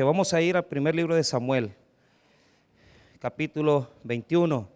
[0.00, 1.74] Vamos a ir al primer libro de Samuel,
[3.18, 4.68] capítulo 21.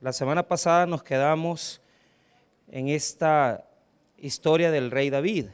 [0.00, 1.80] La semana pasada nos quedamos
[2.70, 3.68] en esta
[4.16, 5.46] historia del rey David.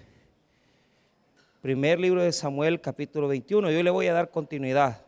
[1.63, 3.71] Primer libro de Samuel, capítulo 21.
[3.71, 5.03] Yo le voy a dar continuidad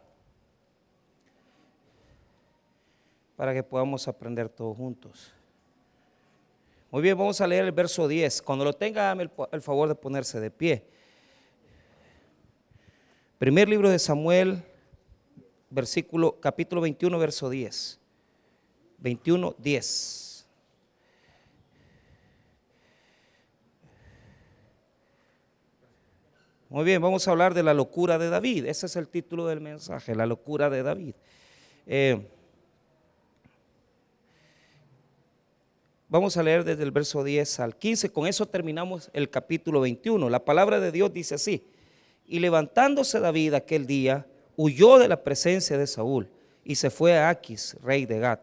[3.37, 5.35] para que podamos aprender todos juntos.
[6.91, 8.41] Muy bien, vamos a leer el verso 10.
[8.41, 11.00] Cuando lo tenga, dame el, el favor de ponerse de pie.
[13.41, 14.63] Primer libro de Samuel,
[15.71, 17.99] versículo, capítulo 21, verso 10.
[18.99, 20.47] 21, 10.
[26.69, 28.67] Muy bien, vamos a hablar de la locura de David.
[28.67, 31.15] Ese es el título del mensaje, la locura de David.
[31.87, 32.29] Eh,
[36.11, 38.13] vamos a leer desde el verso 10 al 15.
[38.13, 40.29] Con eso terminamos el capítulo 21.
[40.29, 41.65] La palabra de Dios dice así.
[42.31, 44.25] Y levantándose David aquel día,
[44.57, 46.29] huyó de la presencia de Saúl
[46.65, 48.41] y se fue a Aquis, rey de Gat.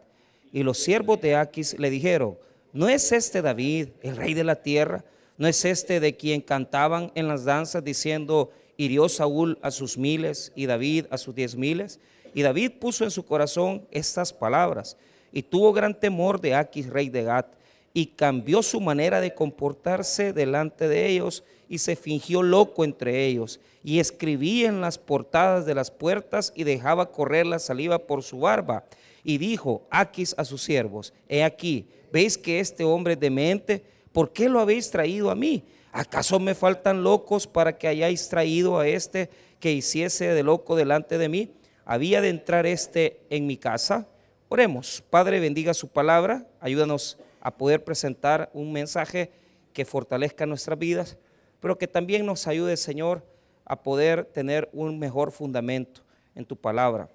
[0.52, 2.38] Y los siervos de Aquis le dijeron,
[2.74, 5.06] ¿no es este David, el rey de la tierra?
[5.38, 10.52] ¿No es este de quien cantaban en las danzas diciendo, hirió Saúl a sus miles
[10.54, 12.02] y David a sus diez miles?
[12.34, 14.98] Y David puso en su corazón estas palabras
[15.32, 17.54] y tuvo gran temor de Aquis, rey de Gat,
[17.94, 23.60] y cambió su manera de comportarse delante de ellos y se fingió loco entre ellos
[23.84, 28.40] y escribía en las portadas de las puertas y dejaba correr la saliva por su
[28.40, 28.86] barba.
[29.24, 33.84] Y dijo Aquis a sus siervos, he aquí, ¿veis que este hombre es demente?
[34.12, 35.64] ¿Por qué lo habéis traído a mí?
[35.92, 41.18] ¿Acaso me faltan locos para que hayáis traído a este que hiciese de loco delante
[41.18, 41.52] de mí?
[41.86, 44.08] ¿Había de entrar este en mi casa?
[44.50, 49.32] Oremos, Padre, bendiga su palabra, ayúdanos a poder presentar un mensaje
[49.74, 51.18] que fortalezca nuestras vidas
[51.60, 53.24] pero que también nos ayude, Señor,
[53.66, 56.02] a poder tener un mejor fundamento
[56.36, 57.10] en tu palabra.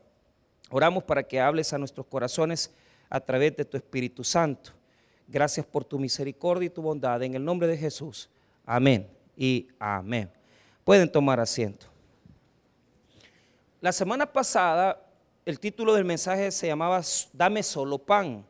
[0.70, 2.72] Oramos para que hables a nuestros corazones
[3.08, 4.72] a través de tu Espíritu Santo.
[5.28, 7.22] Gracias por tu misericordia y tu bondad.
[7.22, 8.28] En el nombre de Jesús.
[8.66, 10.30] Amén y amén.
[10.84, 11.86] Pueden tomar asiento.
[13.80, 14.98] La semana pasada
[15.44, 17.00] el título del mensaje se llamaba
[17.32, 18.46] Dame solo pan.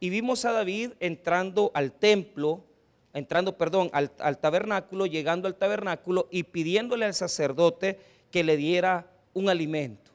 [0.00, 2.64] Y vimos a David entrando al templo
[3.14, 7.98] entrando, perdón, al, tabernáculo, llegando al tabernáculo y pidiéndole al sacerdote
[8.30, 10.10] que le diera un alimento.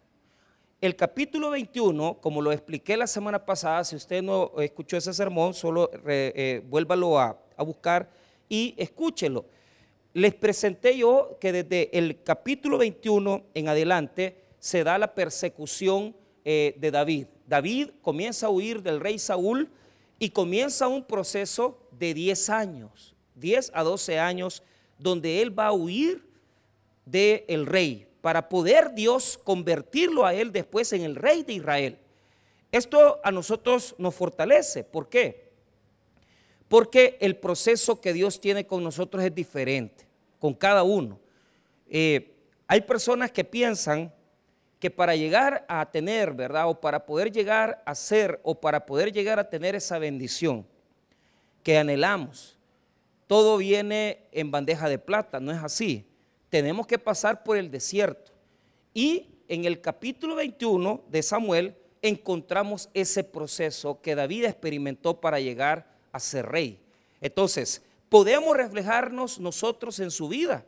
[0.82, 5.54] El capítulo 21, como lo expliqué la semana pasada, si usted no escuchó ese sermón,
[5.54, 8.10] solo eh, vuélvalo a, buscar
[8.48, 9.46] y escúchelo.
[10.14, 16.16] Les presenté yo que desde el capítulo 21 en adelante se da la persecución
[16.46, 17.28] eh, de David.
[17.48, 19.70] David comienza a huir del rey Saúl
[20.20, 24.62] y comienza un proceso de 10 años, 10 a 12 años,
[24.98, 26.28] donde él va a huir
[27.06, 31.98] del rey para poder Dios convertirlo a él después en el rey de Israel.
[32.72, 34.84] Esto a nosotros nos fortalece.
[34.84, 35.50] ¿Por qué?
[36.68, 40.06] Porque el proceso que Dios tiene con nosotros es diferente,
[40.38, 41.20] con cada uno.
[41.88, 42.36] Eh,
[42.68, 44.14] hay personas que piensan
[44.80, 46.70] que para llegar a tener, ¿verdad?
[46.70, 50.66] O para poder llegar a ser, o para poder llegar a tener esa bendición,
[51.64, 52.58] que anhelamos.
[53.28, 56.06] Todo viene en bandeja de plata, no es así.
[56.50, 58.32] Tenemos que pasar por el desierto.
[58.94, 65.92] Y en el capítulo 21 de Samuel encontramos ese proceso que David experimentó para llegar
[66.12, 66.80] a ser rey.
[67.22, 70.66] Entonces, podemos reflejarnos nosotros en su vida.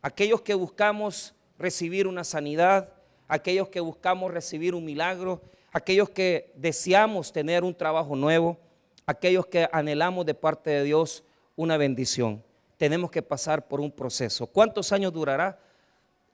[0.00, 2.92] Aquellos que buscamos recibir una sanidad,
[3.32, 5.40] aquellos que buscamos recibir un milagro,
[5.72, 8.58] aquellos que deseamos tener un trabajo nuevo,
[9.06, 11.24] aquellos que anhelamos de parte de Dios
[11.56, 12.44] una bendición.
[12.76, 14.46] Tenemos que pasar por un proceso.
[14.46, 15.58] ¿Cuántos años durará?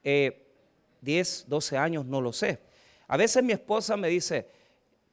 [0.03, 0.45] Eh,
[1.01, 2.59] 10, 12 años, no lo sé.
[3.07, 4.49] A veces mi esposa me dice,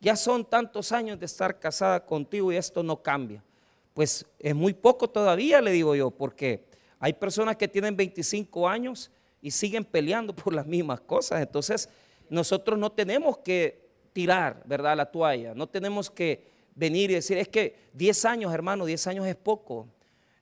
[0.01, 3.43] ya son tantos años de estar casada contigo y esto no cambia.
[3.93, 6.65] Pues es muy poco todavía, le digo yo, porque
[6.99, 9.11] hay personas que tienen 25 años
[9.45, 11.39] y siguen peleando por las mismas cosas.
[11.39, 11.87] Entonces,
[12.31, 13.79] nosotros no tenemos que
[14.11, 18.85] tirar, ¿verdad?, la toalla, no tenemos que venir y decir, es que 10 años, hermano,
[18.87, 19.87] 10 años es poco.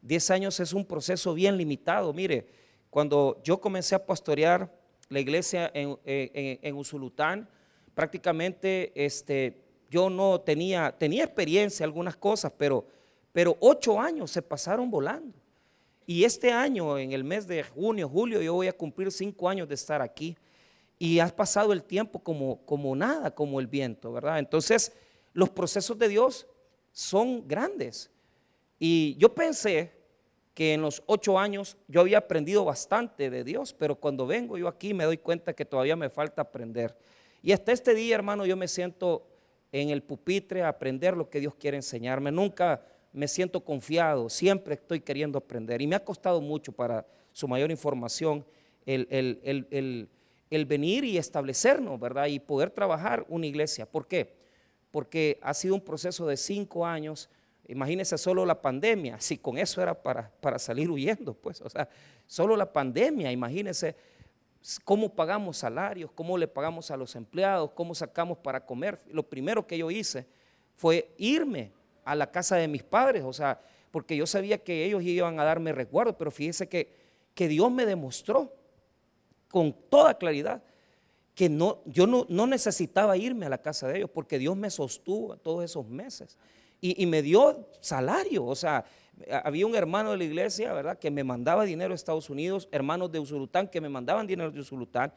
[0.04, 2.14] 10 años es un proceso bien limitado.
[2.14, 2.48] Mire,
[2.90, 4.74] cuando yo comencé a pastorear
[5.10, 7.50] la iglesia en, Usulután,
[7.94, 12.88] prácticamente este, yo no tenía, tenía experiencia en algunas cosas, pero,
[13.34, 15.43] pero ocho años se pasaron volando.
[16.06, 19.68] Y este año, en el mes de junio, julio, yo voy a cumplir cinco años
[19.68, 20.36] de estar aquí.
[21.00, 24.40] Y ha pasado el tiempo como, como nada, como el viento, ¿verdad?
[24.40, 24.94] Entonces,
[25.34, 26.48] los procesos de Dios
[26.92, 28.12] son grandes.
[28.80, 29.92] Y yo pensé
[30.54, 34.68] que en los ocho años yo había aprendido bastante de Dios, pero cuando vengo yo
[34.68, 36.96] aquí me doy cuenta que todavía me falta aprender.
[37.42, 39.28] Y hasta este día, hermano, yo me siento
[39.72, 42.32] en el pupitre a aprender lo que Dios quiere enseñarme.
[42.32, 45.82] Nunca me siento confiado, siempre estoy queriendo aprender.
[45.82, 48.46] Y me ha costado mucho para su mayor información
[48.86, 49.08] el,
[50.50, 52.28] el venir y establecernos, ¿verdad?
[52.28, 53.86] Y poder trabajar una iglesia.
[53.86, 54.34] ¿Por qué?
[54.92, 57.30] Porque ha sido un proceso de cinco años
[57.68, 61.88] Imagínense solo la pandemia, si con eso era para, para salir huyendo, pues, o sea,
[62.28, 63.96] solo la pandemia, imagínense
[64.84, 69.00] cómo pagamos salarios, cómo le pagamos a los empleados, cómo sacamos para comer.
[69.10, 70.28] Lo primero que yo hice
[70.76, 71.72] fue irme
[72.06, 73.60] a la casa de mis padres, o sea,
[73.92, 76.92] porque yo sabía que ellos iban a darme resguardo, pero fíjese que,
[77.34, 78.54] que Dios me demostró
[79.50, 80.64] con toda claridad
[81.36, 84.70] que no, yo no, no necesitaba irme a la casa de ellos, porque Dios me
[84.70, 86.38] sostuvo todos esos meses
[86.86, 88.46] y, me dio salario.
[88.46, 88.84] O sea,
[89.44, 93.10] había un hermano de la iglesia, ¿verdad?, que me mandaba dinero a Estados Unidos, hermanos
[93.12, 95.14] de Usulután que me mandaban dinero de Usulután,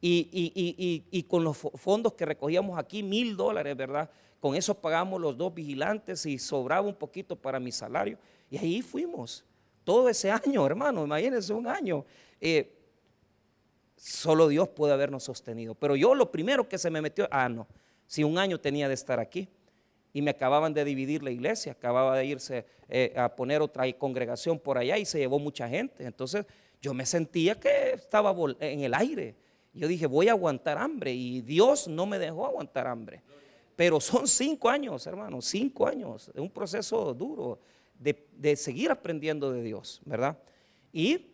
[0.00, 4.10] y, con los fondos que recogíamos aquí, mil dólares, ¿verdad?
[4.40, 8.18] Con eso pagamos los dos vigilantes y sobraba un poquito para mi salario.
[8.50, 9.44] Y ahí fuimos,
[9.84, 12.04] todo ese año, hermano, imagínense un año.
[12.40, 12.74] Eh,
[13.96, 15.74] solo Dios puede habernos sostenido.
[15.74, 17.66] Pero yo lo primero que se me metió, ah, no,
[18.06, 19.48] si un año tenía de estar aquí
[20.12, 24.58] y me acababan de dividir la iglesia, acababa de irse eh, a poner otra congregación
[24.58, 26.06] por allá y se llevó mucha gente.
[26.06, 26.46] Entonces
[26.80, 29.34] yo me sentía que estaba en el aire.
[29.78, 33.22] Yo dije, voy a aguantar hambre y Dios no me dejó aguantar hambre.
[33.76, 37.60] Pero son cinco años, hermano, cinco años, de un proceso duro
[37.96, 40.36] de, seguir aprendiendo de Dios, ¿verdad?
[40.92, 41.26] Y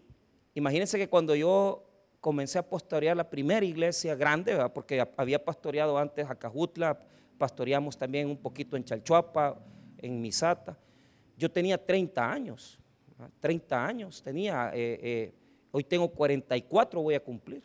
[0.53, 1.85] imagínense que cuando yo
[2.21, 7.01] comencé a pastorear la primera iglesia grande, porque había pastoreado antes a Cajutla,
[7.39, 9.59] pastoreamos también un poquito en Chalchuapa,
[9.97, 10.79] en Misata.
[11.39, 12.79] Yo tenía 30 años,
[13.41, 15.35] 30 años tenía, eh, eh,
[15.71, 17.63] hoy tengo 44, voy a cumplir.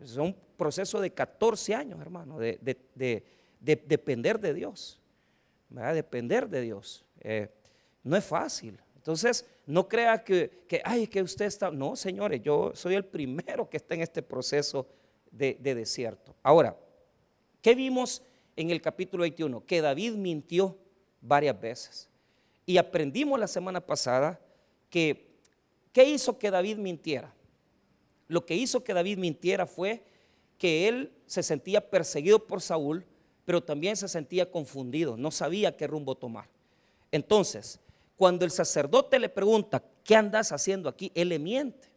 [0.00, 2.58] Es un proceso de 14 años, hermano, de,
[3.60, 5.00] depender de Dios,
[5.68, 5.94] ¿verdad?
[5.94, 7.04] depender de Dios.
[7.20, 7.48] Eh,
[8.04, 8.78] no es fácil.
[8.96, 13.68] Entonces, no crea que, que, ay, que usted está, no, señores, yo soy el primero
[13.68, 14.86] que está en este proceso
[15.30, 16.34] de, de desierto.
[16.42, 16.76] Ahora,
[17.60, 18.22] ¿qué vimos
[18.58, 20.76] en el capítulo 21, que David mintió
[21.20, 22.08] varias veces.
[22.66, 24.40] Y aprendimos la semana pasada
[24.90, 25.28] que,
[25.92, 27.32] ¿qué hizo que David mintiera?
[28.28, 30.02] Lo que hizo que David mintiera fue
[30.58, 33.04] que él se sentía perseguido por Saúl,
[33.44, 36.46] pero también se sentía confundido, no sabía qué rumbo tomar.
[37.10, 37.80] Entonces,
[38.16, 41.10] cuando el sacerdote le pregunta, ¿qué andas haciendo aquí?
[41.14, 41.88] Él le miente.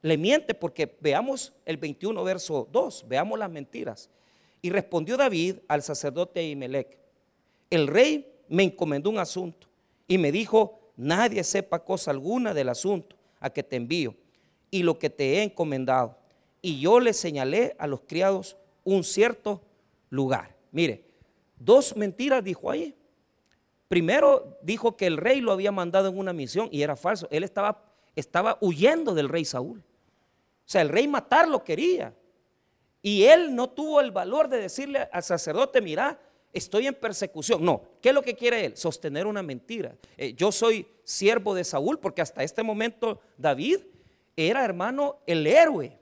[0.00, 4.08] Le miente porque veamos el 21 verso 2, veamos las mentiras.
[4.62, 6.98] Y respondió David al sacerdote Imelec,
[7.68, 9.68] el rey me encomendó un asunto
[10.08, 14.14] y me dijo, nadie sepa cosa alguna del asunto a que te envío
[14.70, 16.16] y lo que te he encomendado.
[16.62, 19.62] Y yo le señalé a los criados un cierto
[20.10, 20.54] lugar.
[20.72, 21.04] Mire,
[21.58, 22.94] dos mentiras dijo ahí.
[23.88, 27.26] Primero dijo que el rey lo había mandado en una misión y era falso.
[27.30, 27.82] Él estaba,
[28.14, 29.78] estaba huyendo del rey Saúl.
[29.78, 32.14] O sea, el rey matarlo quería.
[33.02, 36.20] Y él no tuvo el valor de decirle al sacerdote, mira,
[36.52, 37.64] estoy en persecución.
[37.64, 38.76] No, ¿qué es lo que quiere él?
[38.76, 39.96] Sostener una mentira.
[40.16, 43.80] Eh, yo soy siervo de Saúl porque hasta este momento David
[44.48, 45.98] era, hermano, el héroe,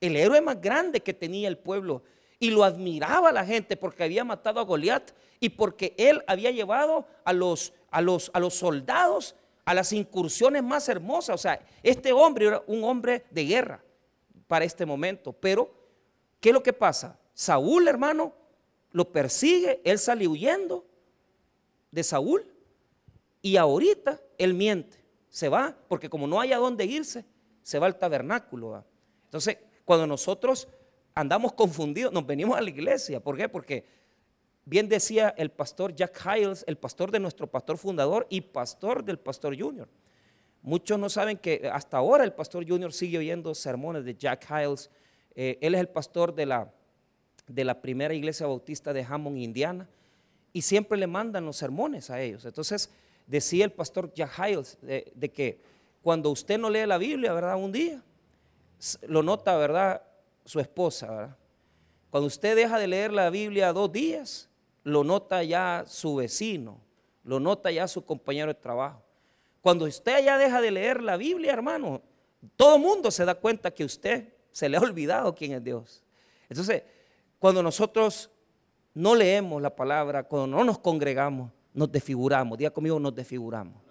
[0.00, 2.02] el héroe más grande que tenía el pueblo.
[2.38, 7.06] Y lo admiraba la gente porque había matado a Goliat y porque él había llevado
[7.24, 11.34] a los, a los, a los soldados a las incursiones más hermosas.
[11.36, 13.82] O sea, este hombre era un hombre de guerra
[14.46, 15.84] para este momento, pero
[16.44, 17.18] ¿Qué es lo que pasa?
[17.32, 18.34] Saúl, hermano,
[18.90, 20.84] lo persigue, él sale huyendo
[21.90, 22.46] de Saúl
[23.40, 27.24] y ahorita él miente, se va, porque como no hay a dónde irse,
[27.64, 28.84] se va al tabernáculo.
[29.24, 30.68] Entonces, cuando nosotros
[31.16, 33.18] andamos confundidos, nos venimos a la iglesia.
[33.18, 33.48] ¿Por qué?
[33.48, 33.84] Porque
[34.64, 39.18] bien decía el pastor Jack Hiles, el pastor de nuestro pastor fundador y pastor del
[39.18, 39.88] pastor Junior.
[40.62, 44.88] Muchos no saben que hasta ahora el pastor Junior sigue oyendo sermones de Jack Hiles
[45.34, 46.72] eh, él es el pastor de la,
[47.48, 49.88] de la primera iglesia bautista de Hammond, Indiana,
[50.52, 52.44] y siempre le mandan los sermones a ellos.
[52.44, 52.90] Entonces,
[53.26, 55.58] decía el pastor Jack Hiles de, que
[56.04, 57.56] cuando usted no lee la Biblia, ¿verdad?
[57.56, 58.02] Un día,
[59.08, 60.02] lo nota, ¿verdad?
[60.44, 61.36] Su esposa, ¿verdad?
[62.10, 64.50] Cuando usted deja de leer la Biblia dos días,
[64.82, 66.78] lo nota ya su vecino,
[67.24, 69.02] lo nota ya su compañero de trabajo.
[69.62, 72.02] Cuando usted ya deja de leer la Biblia, hermano,
[72.54, 76.02] todo mundo se da cuenta que usted se le ha olvidado quién es Dios.
[76.50, 76.82] Entonces,
[77.38, 78.30] cuando nosotros
[78.92, 82.58] no leemos la palabra, cuando no nos congregamos, nos desfiguramos.
[82.58, 83.83] Diga conmigo, nos desfiguramos.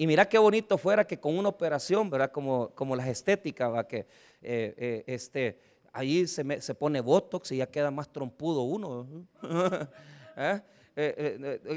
[0.00, 2.32] Y mira qué bonito fuera que con una operación, ¿verdad?
[2.32, 3.86] Como, como las estéticas, ¿va?
[3.86, 3.98] Que
[4.40, 5.60] eh, eh, este,
[5.92, 9.06] ahí se, se, pone Botox y ya queda más trompudo uno.
[10.38, 10.62] ¿Eh?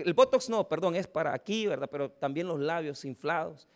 [0.06, 1.90] el Botox no, perdón, es para aquí, ¿verdad?
[1.92, 3.68] Pero también los labios inflados.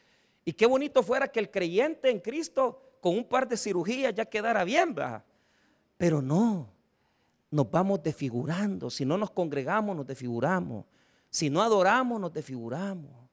[0.45, 4.23] Y qué bonito fuera que el creyente en Cristo con un par de cirugías ya
[4.23, 5.25] quedara bien, ¿verdad?
[5.97, 6.69] Pero no,
[7.51, 8.89] nos vamos desfigurando.
[8.89, 10.85] Si no nos congregamos, nos desfiguramos.
[11.29, 13.26] Si no adoramos, nos desfiguramos.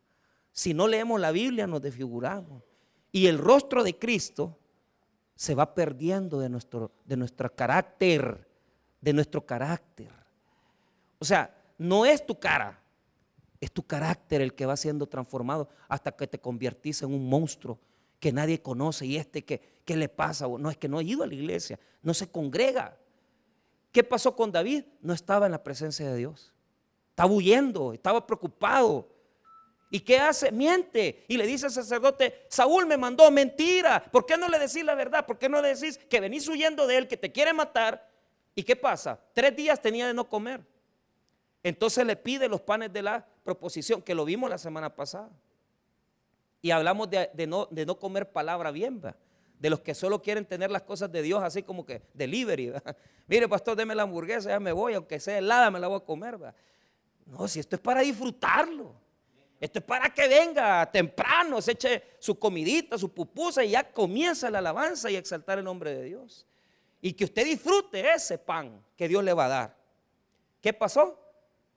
[0.54, 2.62] Si no leemos la Biblia, nos desfiguramos.
[3.10, 4.56] Y el rostro de Cristo
[5.34, 8.48] se va perdiendo de nuestro, de nuestro carácter,
[9.00, 10.12] de nuestro carácter.
[11.18, 12.80] O sea, no es tu cara,
[13.60, 17.80] es tu carácter el que va siendo transformado hasta que te convertís en un monstruo
[18.20, 19.06] que nadie conoce.
[19.06, 20.46] Y este, que, ¿qué le pasa?
[20.46, 22.96] No es que no ha ido a la iglesia, no se congrega.
[23.90, 24.84] ¿Qué pasó con David?
[25.00, 26.52] No estaba en la presencia de Dios.
[27.10, 29.08] Estaba huyendo, estaba preocupado.
[29.94, 30.50] ¿Y qué hace?
[30.50, 31.24] Miente.
[31.28, 34.02] Y le dice al sacerdote, Saúl me mandó mentira.
[34.02, 35.24] ¿Por qué no le decís la verdad?
[35.24, 38.10] ¿Por qué no le decís que venís huyendo de él, que te quiere matar?
[38.56, 39.20] ¿Y qué pasa?
[39.32, 40.62] Tres días tenía de no comer.
[41.62, 45.30] Entonces le pide los panes de la proposición, que lo vimos la semana pasada.
[46.60, 49.00] Y hablamos de, no, de no, comer palabra bien,
[49.60, 52.72] de los que solo quieren tener las cosas de Dios así como que delivery.
[53.28, 56.04] Mire, pastor, deme la hamburguesa, ya me voy, aunque sea helada, me la voy a
[56.04, 56.42] comer.
[56.42, 56.52] ¿va?
[57.26, 59.03] No, si esto es para disfrutarlo.
[59.64, 64.50] Esto es para que venga temprano, se eche su comidita, su pupusa y ya comienza
[64.50, 66.46] la alabanza y exaltar el nombre de Dios.
[67.00, 69.76] Y que usted disfrute ese pan que Dios le va a dar.
[70.60, 71.18] ¿Qué pasó?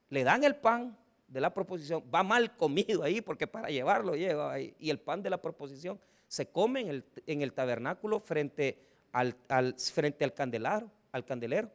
[0.10, 0.98] Le dan el pan
[1.30, 4.76] de la proposición, va mal comido ahí porque para llevarlo lleva ahí.
[4.80, 6.82] Y el pan de la proposición se come
[7.26, 9.34] en el, tabernáculo frente al,
[9.78, 11.72] frente al candelero, al candelero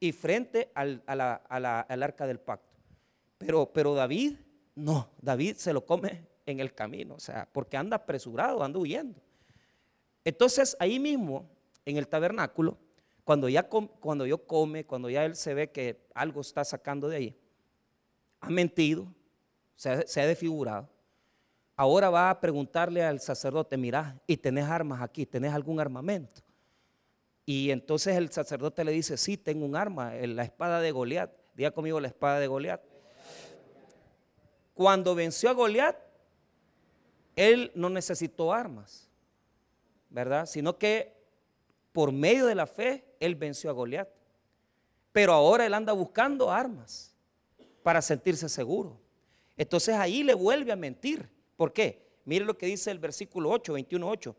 [0.00, 2.72] y frente al, al arca del pacto.
[3.36, 4.36] Pero, pero David,
[4.74, 9.20] no, David se lo come en el camino, o sea, porque anda apresurado, anda huyendo.
[10.24, 11.48] Entonces ahí mismo,
[11.84, 12.78] en el tabernáculo,
[13.24, 17.16] cuando ya, cuando yo come, cuando ya él se ve que algo está sacando de
[17.16, 17.38] ahí,
[18.40, 19.06] ha mentido,
[19.76, 20.88] se ha, se ha desfigurado.
[21.76, 25.26] Ahora va a preguntarle al sacerdote, mira, ¿y tenés armas aquí?
[25.26, 26.42] ¿Tenés algún armamento?
[27.46, 31.30] Y entonces el sacerdote le dice, sí, tengo un arma, la espada de Goliat.
[31.54, 32.80] Diga conmigo la espada de Goliat.
[34.74, 35.96] Cuando venció a Goliat,
[37.36, 39.08] él no necesitó armas,
[40.10, 40.46] ¿verdad?
[40.46, 41.14] Sino que
[41.92, 44.08] por medio de la fe, él venció a Goliat.
[45.12, 47.14] Pero ahora él anda buscando armas
[47.84, 48.98] para sentirse seguro.
[49.56, 51.28] Entonces ahí le vuelve a mentir.
[51.56, 52.04] ¿Por qué?
[52.24, 54.36] Mire lo que dice el versículo 8, 21, 8.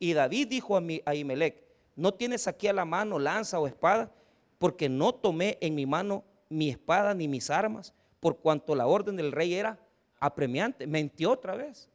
[0.00, 1.62] Y David dijo a, mi, a Imelec,
[1.94, 4.12] ¿no tienes aquí a la mano lanza o espada?
[4.58, 9.16] Porque no tomé en mi mano mi espada ni mis armas por cuanto la orden
[9.16, 9.78] del rey era
[10.18, 10.86] apremiante.
[10.86, 11.88] Mentió otra vez.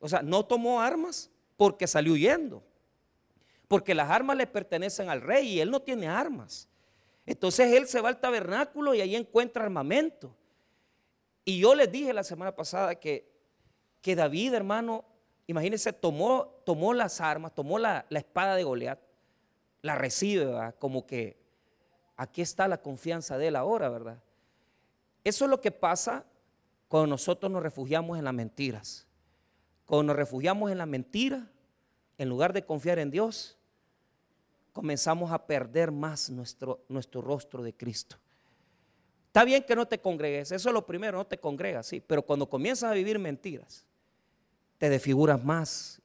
[0.00, 2.62] O sea, no tomó armas porque salió huyendo.
[3.68, 6.68] Porque las armas le pertenecen al rey y él no tiene armas.
[7.26, 10.34] Entonces él se va al tabernáculo y ahí encuentra armamento.
[11.44, 13.30] Y yo les dije la semana pasada que,
[14.02, 15.04] que David, hermano,
[15.46, 19.00] imagínense, tomó, tomó las armas, tomó la, espada de Goliat,
[19.82, 20.46] la recibe,
[20.78, 21.36] como que
[22.16, 24.22] aquí está la confianza de él ahora, ¿verdad?
[25.24, 26.24] Eso es lo que pasa
[26.88, 29.06] cuando nosotros nos refugiamos en las mentiras.
[29.86, 31.50] Cuando nos refugiamos en la mentira,
[32.18, 33.58] en lugar de confiar en Dios,
[34.72, 38.16] comenzamos a perder más nuestro, nuestro rostro de Cristo.
[39.26, 42.22] Está bien que no te congregues, eso es lo primero, no te congregas, sí, pero
[42.22, 43.86] cuando comienzas a vivir mentiras,
[44.78, 46.00] te desfiguras más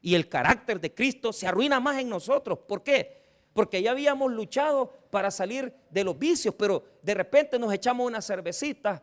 [0.00, 2.58] y el carácter de Cristo se arruina más en nosotros.
[2.58, 3.23] ¿Por qué?
[3.54, 8.20] Porque ya habíamos luchado para salir de los vicios, pero de repente nos echamos una
[8.20, 9.02] cervecita,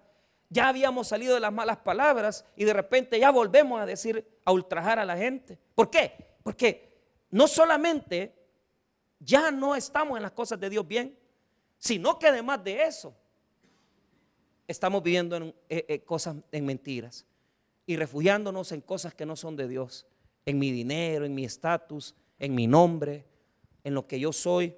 [0.49, 4.51] ya habíamos salido de las malas palabras y de repente ya volvemos a decir, a
[4.51, 5.57] ultrajar a la gente.
[5.73, 6.35] ¿Por qué?
[6.43, 6.91] Porque
[7.29, 8.35] no solamente
[9.17, 11.17] ya no estamos en las cosas de Dios bien,
[11.77, 13.15] sino que además de eso,
[14.67, 17.25] estamos viviendo en eh, eh, cosas, en mentiras
[17.85, 20.05] y refugiándonos en cosas que no son de Dios,
[20.45, 23.25] en mi dinero, en mi estatus, en mi nombre,
[23.83, 24.75] en lo que yo soy.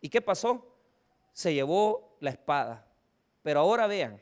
[0.00, 0.76] ¿Y qué pasó?
[1.32, 2.86] Se llevó la espada.
[3.42, 4.20] Pero ahora vean,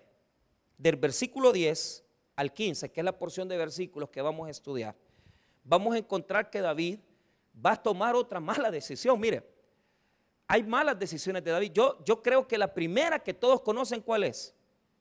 [0.79, 2.05] del versículo 10
[2.37, 4.97] al 15, que es la porción de versículos que vamos a estudiar,
[5.65, 6.99] vamos a encontrar que David
[7.65, 9.21] va a tomar otra mala decisión.
[9.21, 9.47] Mire,
[10.47, 11.73] hay malas decisiones de David.
[11.73, 14.55] Yo, yo creo que la primera que todos conocen, ¿cuál es?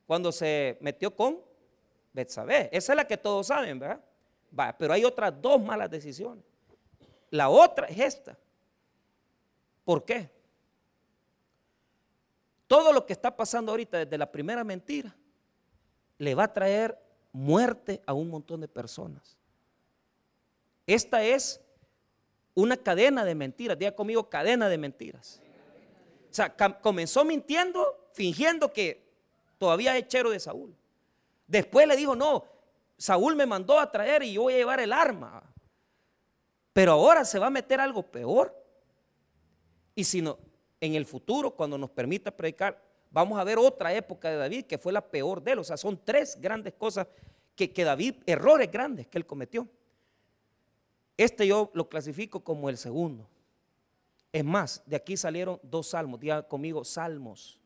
[0.05, 1.39] Cuando se metió con
[2.13, 2.69] Betsabé.
[2.71, 4.03] Esa es la que todos saben, ¿verdad?
[4.57, 6.43] Va, pero hay otras dos malas decisiones.
[7.29, 8.37] La otra es esta.
[9.83, 10.29] ¿Por qué?
[12.67, 15.15] Todo lo que está pasando ahorita desde la primera mentira
[16.17, 16.97] le va a traer
[17.31, 19.37] muerte a un montón de personas.
[20.85, 21.61] esta es
[22.55, 23.77] una cadena de mentiras.
[23.77, 25.41] Diga conmigo, cadena de mentiras.
[26.29, 29.07] O sea, comenzó mintiendo, fingiendo que
[29.57, 30.75] todavía es chero de Saúl.
[31.47, 32.45] Después le dijo, no,
[32.97, 35.41] Saúl me mandó a traer y yo voy a llevar el arma.
[36.73, 38.55] Pero ahora se va a meter algo peor.
[39.99, 40.39] Y si no,
[40.79, 44.77] en el futuro, cuando nos permita predicar, vamos a ver otra época de David que
[44.77, 45.59] fue la peor de él.
[45.59, 47.05] O sea, son tres grandes cosas
[47.53, 49.67] que, que David, errores grandes que él cometió.
[51.17, 53.27] Este yo lo clasifico como el segundo.
[54.31, 56.17] Es más, de aquí salieron dos salmos.
[56.21, 57.59] Diga conmigo, salmos.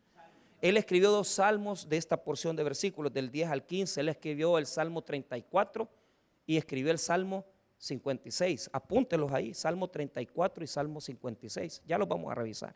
[0.60, 4.02] Él escribió dos salmos de esta porción de versículos, del 10 al 15.
[4.02, 5.88] Él escribió el Salmo 34
[6.48, 7.46] y escribió el Salmo
[7.84, 8.70] 56.
[8.72, 11.82] Apúntelos ahí, Salmo 34 y Salmo 56.
[11.86, 12.74] Ya los vamos a revisar.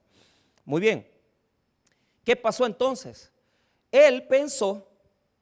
[0.65, 1.07] Muy bien.
[2.25, 3.31] ¿Qué pasó entonces?
[3.89, 4.85] Él pensó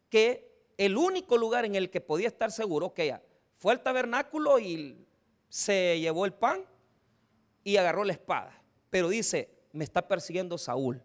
[0.08, 3.24] que el único lugar en el que podía estar seguro, que ya
[3.56, 5.04] fue al tabernáculo y
[5.50, 6.64] se llevó el pan
[7.64, 8.62] y agarró la espada.
[8.92, 11.02] Pero dice, me está persiguiendo Saúl.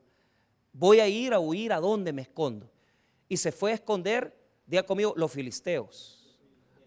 [0.74, 2.70] Voy a ir a huir a donde me escondo.
[3.26, 4.36] Y se fue a esconder,
[4.66, 6.19] diga conmigo, los filisteos,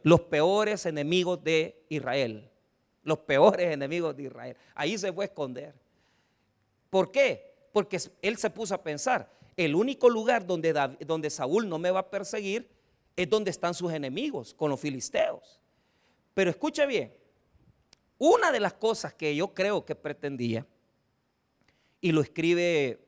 [0.03, 2.50] los peores enemigos de Israel.
[3.03, 4.57] Los peores enemigos de Israel.
[4.75, 5.74] Ahí se fue a esconder.
[6.89, 7.53] ¿Por qué?
[7.72, 10.74] Porque él se puso a pensar, el único lugar donde,
[11.05, 12.69] donde Saúl no me va a perseguir
[13.15, 15.60] es donde están sus enemigos, con los filisteos.
[16.33, 17.13] Pero escuche bien,
[18.17, 20.65] una de las cosas que yo creo que pretendía,
[22.01, 23.00] y lo escribe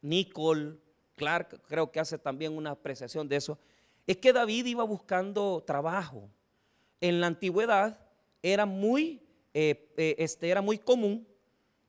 [0.00, 0.76] Nicole
[1.16, 3.58] Clark, creo que hace también una apreciación de eso,
[4.08, 6.30] es que David iba buscando trabajo.
[6.98, 8.00] En la antigüedad
[8.42, 9.20] era muy,
[9.52, 11.28] eh, eh, este, era muy común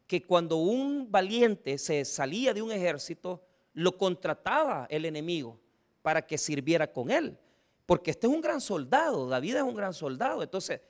[0.06, 3.42] que cuando un valiente se salía de un ejército,
[3.74, 5.58] lo contrataba el enemigo
[6.02, 7.38] para que sirviera con él.
[7.86, 10.44] Porque este es un gran soldado, David es un gran soldado.
[10.44, 10.82] Entonces,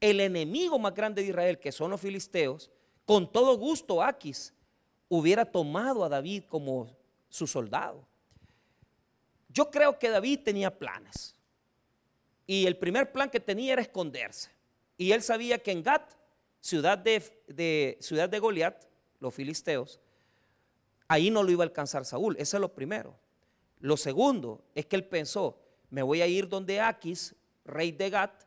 [0.00, 2.70] el enemigo más grande de Israel, que son los filisteos,
[3.04, 4.54] con todo gusto Aquis
[5.06, 6.96] hubiera tomado a David como
[7.28, 8.06] su soldado.
[9.58, 11.34] Yo creo que David tenía planes.
[12.46, 14.52] Y el primer plan que tenía era esconderse.
[14.96, 16.12] Y él sabía que en Gat,
[16.60, 18.84] ciudad de, ciudad de Goliat,
[19.18, 19.98] los filisteos,
[21.08, 22.36] ahí no lo iba a alcanzar Saúl.
[22.38, 23.18] Eso es lo primero.
[23.80, 28.44] Lo segundo es que él pensó, me voy a ir donde Aquis, rey de Gat,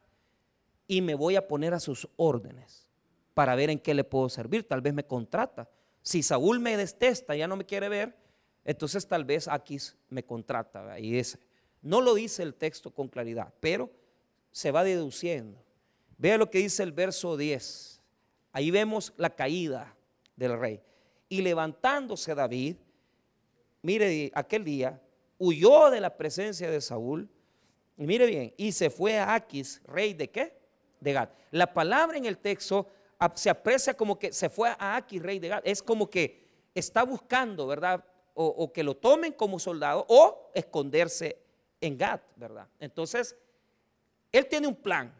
[0.87, 2.89] y me voy a poner a sus órdenes
[3.33, 4.65] para ver en qué le puedo servir.
[4.65, 5.69] Tal vez me contrata.
[6.03, 8.15] Si Saúl me detesta, ya no me quiere ver,
[8.63, 10.99] entonces tal vez Aquis me contrata.
[10.99, 11.39] Y ese.
[11.81, 13.89] No lo dice el texto con claridad, pero
[14.51, 15.63] se va deduciendo.
[16.17, 18.01] Vea lo que dice el verso 10.
[18.51, 19.95] Ahí vemos la caída
[20.35, 20.81] del rey.
[21.29, 22.75] Y levantándose David,
[23.81, 25.01] mire, aquel día
[25.39, 27.27] huyó de la presencia de Saúl.
[27.97, 30.53] Y mire bien, y se fue a Aquis, rey de qué?
[30.99, 31.29] De Gad.
[31.49, 32.87] La palabra en el texto
[33.35, 35.61] se aprecia como que se fue a Aquis, rey de Gad.
[35.63, 36.45] Es como que
[36.75, 38.03] está buscando, ¿verdad?
[38.33, 41.37] O, que lo tomen como soldado o esconderse
[41.81, 42.67] en Gad, ¿verdad?
[42.79, 43.35] Entonces,
[44.31, 45.13] él tiene un plan.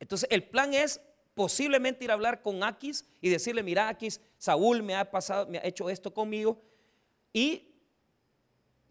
[0.00, 1.00] Entonces, el plan es
[1.34, 5.58] posiblemente ir a hablar con Aquis y decirle, mira Aquis, Saúl me ha pasado, me
[5.58, 6.60] ha hecho esto conmigo
[7.32, 7.74] y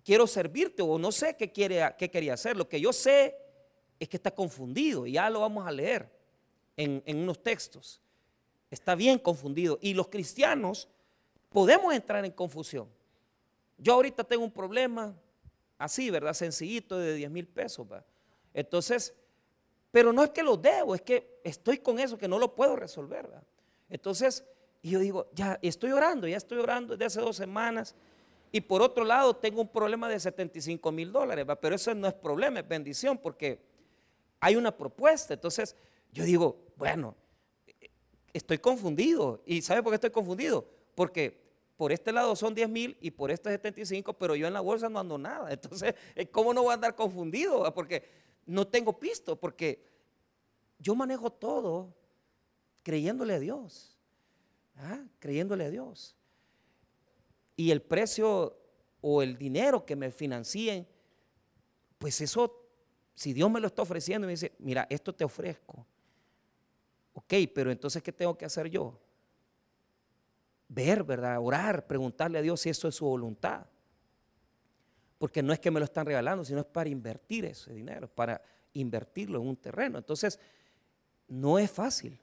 [0.04, 2.56] quiero servirte o no sé qué, quiere, qué quería hacer.
[2.56, 3.36] Lo que yo sé
[4.00, 6.10] es que está confundido y ya lo vamos a leer
[6.78, 8.02] en unos textos.
[8.72, 10.88] Está bien confundido y los cristianos
[11.52, 12.88] podemos entrar en confusión.
[13.78, 15.16] Yo ahorita tengo un problema
[15.78, 16.34] así, ¿verdad?
[16.34, 17.88] Sencillito de 10 mil pesos.
[17.88, 18.06] ¿verdad?
[18.54, 19.14] Entonces,
[19.92, 22.76] pero no es que lo debo, es que estoy con eso que no lo puedo
[22.76, 23.28] resolver.
[23.28, 23.44] ¿verdad?
[23.90, 24.46] Entonces,
[24.82, 27.96] yo digo, ya estoy orando, ya estoy orando desde hace dos semanas.
[28.52, 32.14] Y por otro lado, tengo un problema de 75 mil dólares, pero eso no es
[32.14, 33.62] problema, es bendición, porque
[34.40, 35.34] hay una propuesta.
[35.34, 35.76] Entonces,
[36.12, 37.16] yo digo, bueno,
[38.34, 39.42] estoy confundido.
[39.46, 40.68] ¿Y sabe por qué estoy confundido?
[40.96, 41.41] Porque
[41.82, 44.88] por este lado son 10 mil y por este 75, pero yo en la bolsa
[44.88, 45.52] no ando nada.
[45.52, 45.96] Entonces,
[46.30, 47.74] ¿cómo no voy a andar confundido?
[47.74, 48.08] Porque
[48.46, 49.84] no tengo pisto, porque
[50.78, 51.92] yo manejo todo
[52.84, 53.98] creyéndole a Dios.
[54.78, 55.04] ¿ah?
[55.18, 56.16] Creyéndole a Dios.
[57.56, 58.56] Y el precio
[59.02, 60.88] o el dinero que me financien,
[61.98, 62.64] pues eso,
[63.16, 65.88] si Dios me lo está ofreciendo, me dice, mira, esto te ofrezco.
[67.14, 69.00] Ok, pero entonces, ¿qué tengo que hacer yo?
[70.74, 71.38] Ver, ¿verdad?
[71.42, 73.66] Orar, preguntarle a Dios si eso es su voluntad.
[75.18, 78.42] Porque no es que me lo están regalando, sino es para invertir ese dinero, para
[78.72, 79.98] invertirlo en un terreno.
[79.98, 80.40] Entonces,
[81.28, 82.18] no es fácil.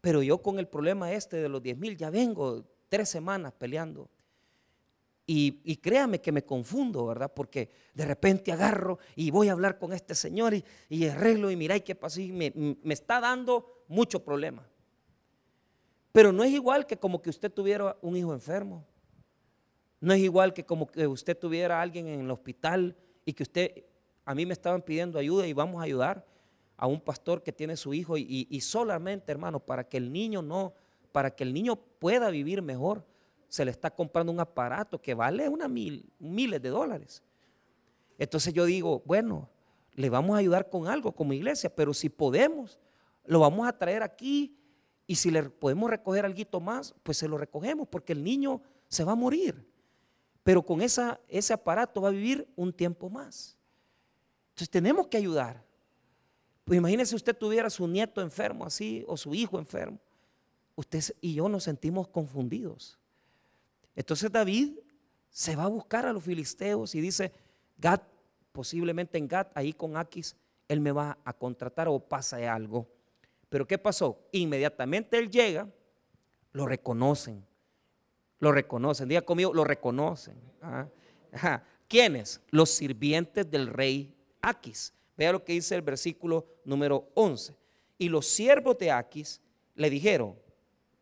[0.00, 4.08] Pero yo con el problema este de los 10 mil ya vengo tres semanas peleando.
[5.26, 7.30] Y, créame que me confundo, ¿verdad?
[7.34, 11.56] Porque de repente agarro y voy a hablar con este señor y, y arreglo y
[11.56, 14.66] mira, qué pasó y me, me está dando mucho problema.
[16.16, 18.82] Pero no es igual que como que usted tuviera un hijo enfermo.
[20.00, 23.42] No es igual que como que usted tuviera a alguien en el hospital y que
[23.42, 23.84] usted,
[24.24, 26.24] a mí me estaban pidiendo ayuda y vamos a ayudar
[26.78, 30.72] a un pastor que tiene su hijo y, solamente, hermano, para que el niño no,
[31.12, 33.04] para que el niño pueda vivir mejor,
[33.46, 37.22] se le está comprando un aparato que vale una mil, miles de dólares.
[38.18, 39.50] Entonces yo digo, bueno,
[39.92, 42.78] le vamos a ayudar con algo como iglesia, pero si podemos,
[43.26, 44.56] lo vamos a traer aquí
[45.06, 49.04] y si le podemos recoger algo más, pues se lo recogemos porque el niño se
[49.04, 49.66] va a morir.
[50.42, 53.56] Pero con ese aparato va a vivir un tiempo más.
[54.50, 55.64] Entonces tenemos que ayudar.
[56.64, 59.98] Pues imagínese usted tuviera su nieto enfermo así o su hijo enfermo.
[60.74, 62.98] Usted y yo nos sentimos confundidos.
[63.94, 64.78] Entonces David
[65.30, 67.32] se va a buscar a los filisteos y dice,
[67.78, 68.00] Gad,
[68.52, 70.34] posiblemente en Gad, ahí con Aquis,
[70.68, 72.88] él me va a contratar o pasa algo.
[73.48, 74.28] Pero ¿qué pasó?
[74.32, 75.68] Inmediatamente él llega,
[76.52, 77.46] lo reconocen.
[78.38, 79.08] Lo reconocen.
[79.08, 80.40] Diga conmigo, lo reconocen.
[81.88, 82.40] ¿Quiénes?
[82.50, 84.92] Los sirvientes del rey Aquis.
[85.16, 87.56] Vea lo que dice el versículo número 11.
[87.98, 89.40] Y los siervos de Aquis
[89.74, 90.36] le dijeron,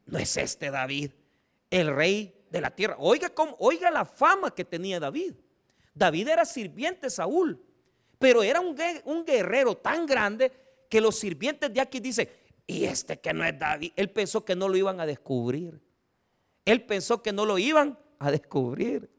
[0.07, 1.11] no es este David,
[1.70, 2.96] el rey de la tierra.
[2.98, 5.35] Oiga, cómo, oiga la fama que tenía David.
[5.92, 7.61] David era sirviente Saúl,
[8.18, 10.52] pero era un, un guerrero tan grande
[10.88, 12.29] que los sirvientes de Aquis dicen,
[12.66, 15.81] y este que no es David, él pensó que no lo iban a descubrir.
[16.64, 19.11] Él pensó que no lo iban a descubrir.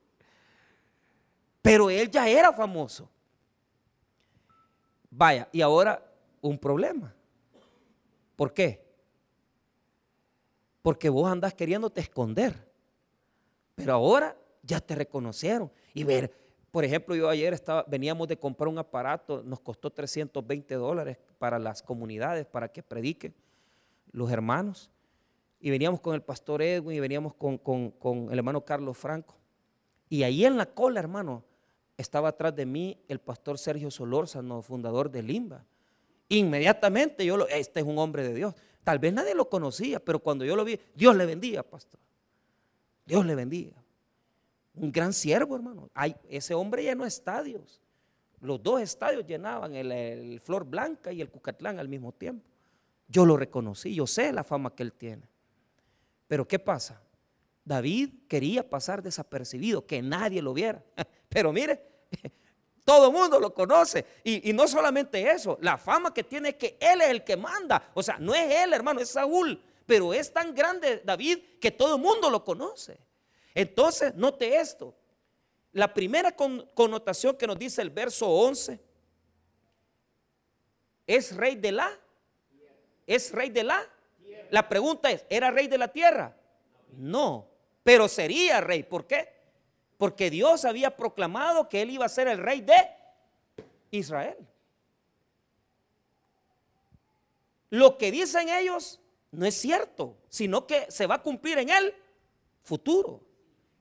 [1.62, 3.10] Pero él ya era famoso.
[5.10, 6.04] Vaya, y ahora
[6.42, 7.14] un problema.
[8.36, 8.86] ¿Por qué?
[10.82, 12.72] Porque vos andás queriéndote esconder.
[13.76, 15.72] Pero ahora ya te reconocieron.
[15.94, 16.45] Y ver,
[16.76, 21.58] por ejemplo, yo ayer estaba, veníamos de comprar un aparato, nos costó 320 dólares para
[21.58, 23.34] las comunidades, para que prediquen
[24.12, 24.92] los hermanos.
[25.62, 29.38] Y veníamos con el pastor Edwin y veníamos con, con el hermano Carlos Franco.
[30.10, 31.46] Y ahí en la cola, hermano,
[31.96, 35.64] estaba atrás de mí el pastor Sergio Solórzano, fundador de Limba.
[36.28, 38.54] Inmediatamente yo lo, este es un hombre de Dios.
[38.84, 42.02] Tal vez nadie lo conocía, pero cuando yo lo vi, Dios le bendiga, pastor.
[43.06, 43.85] Dios le bendiga.
[44.76, 45.90] Un gran siervo, hermano.
[46.30, 47.82] ese hombre llenó estadios.
[48.42, 52.46] Los dos estadios llenaban, el, Flor Blanca y el Cucatlán al mismo tiempo.
[53.08, 55.28] Yo lo reconocí, yo sé la fama que él tiene.
[56.28, 57.02] Pero ¿qué pasa?
[57.64, 60.84] David quería pasar desapercibido, que nadie lo viera.
[61.30, 61.84] Pero mire,
[62.84, 64.06] todo el mundo lo conoce.
[64.24, 67.92] Y, no solamente eso, la fama que tiene es que él es el que manda.
[67.94, 69.62] O sea, no es él, hermano, es Saúl.
[69.86, 73.00] Pero es tan grande David que todo el mundo lo conoce.
[73.56, 74.94] Entonces, note esto.
[75.72, 78.80] La primera connotación que nos dice el verso 11
[81.08, 82.00] es rey de la.
[83.08, 83.84] Es rey de la.
[84.52, 86.38] La pregunta es, ¿era rey de la tierra?
[86.92, 88.82] No pero sería rey.
[88.82, 89.30] ¿Por qué?
[90.00, 92.76] Porque Dios había proclamado que él iba a ser el rey de
[93.92, 94.36] Israel.
[97.70, 101.94] Lo que dicen ellos no es cierto, sino que se va a cumplir en el
[102.64, 103.22] futuro.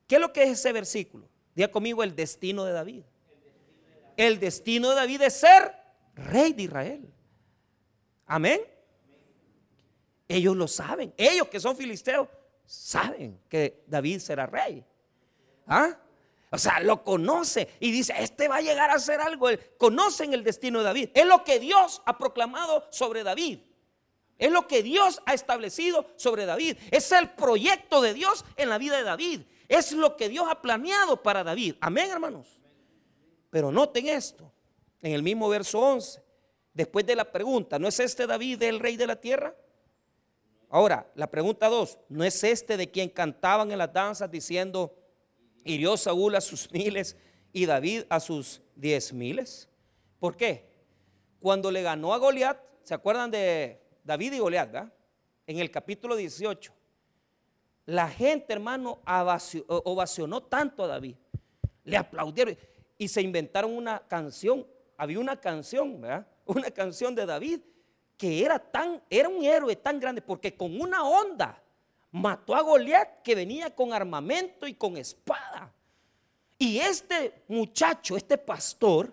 [0.06, 1.28] ¿Qué es lo que es ese versículo?
[1.54, 3.02] Diga conmigo el destino de David.
[4.16, 5.74] El destino de David es ser
[6.14, 7.12] rey de Israel.
[8.26, 8.60] Amén.
[10.28, 11.12] Ellos lo saben.
[11.16, 12.28] Ellos que son filisteos
[12.66, 14.84] saben que David será rey.
[15.66, 15.98] ¿Ah?
[16.50, 19.48] O sea, lo conoce y dice, este va a llegar a ser algo.
[19.76, 21.08] Conocen el destino de David.
[21.14, 23.58] Es lo que Dios ha proclamado sobre David.
[24.38, 26.76] Es lo que Dios ha establecido sobre David.
[26.90, 29.40] Es el proyecto de Dios en la vida de David.
[29.68, 31.76] Es lo que Dios ha planeado para David.
[31.80, 32.60] Amén, hermanos.
[33.50, 34.52] Pero noten esto,
[35.00, 36.22] en el mismo verso 11,
[36.72, 39.54] después de la pregunta, ¿no es este David el rey de la tierra?
[40.68, 44.92] Ahora, la pregunta dos, ¿no es este de quien cantaban en las danzas diciendo,
[45.64, 47.16] hirió Saúl a sus miles
[47.52, 49.68] y David a sus diez miles?
[50.18, 50.68] ¿Por qué?
[51.38, 54.90] Cuando le ganó a Goliat, ¿se acuerdan de David y Goliat?
[55.46, 56.73] En el capítulo 18,
[57.86, 59.00] la gente, hermano,
[59.66, 61.16] ovacionó tanto a David,
[61.84, 62.56] le aplaudieron
[62.96, 64.66] y se inventaron una canción.
[64.96, 66.26] Había una canción, ¿verdad?
[66.46, 67.60] Una canción de David
[68.18, 71.60] que era tan, era un héroe tan grande porque con una onda
[72.12, 75.72] mató a Goliat que venía con armamento y con espada.
[76.58, 79.12] Y este muchacho, este pastor,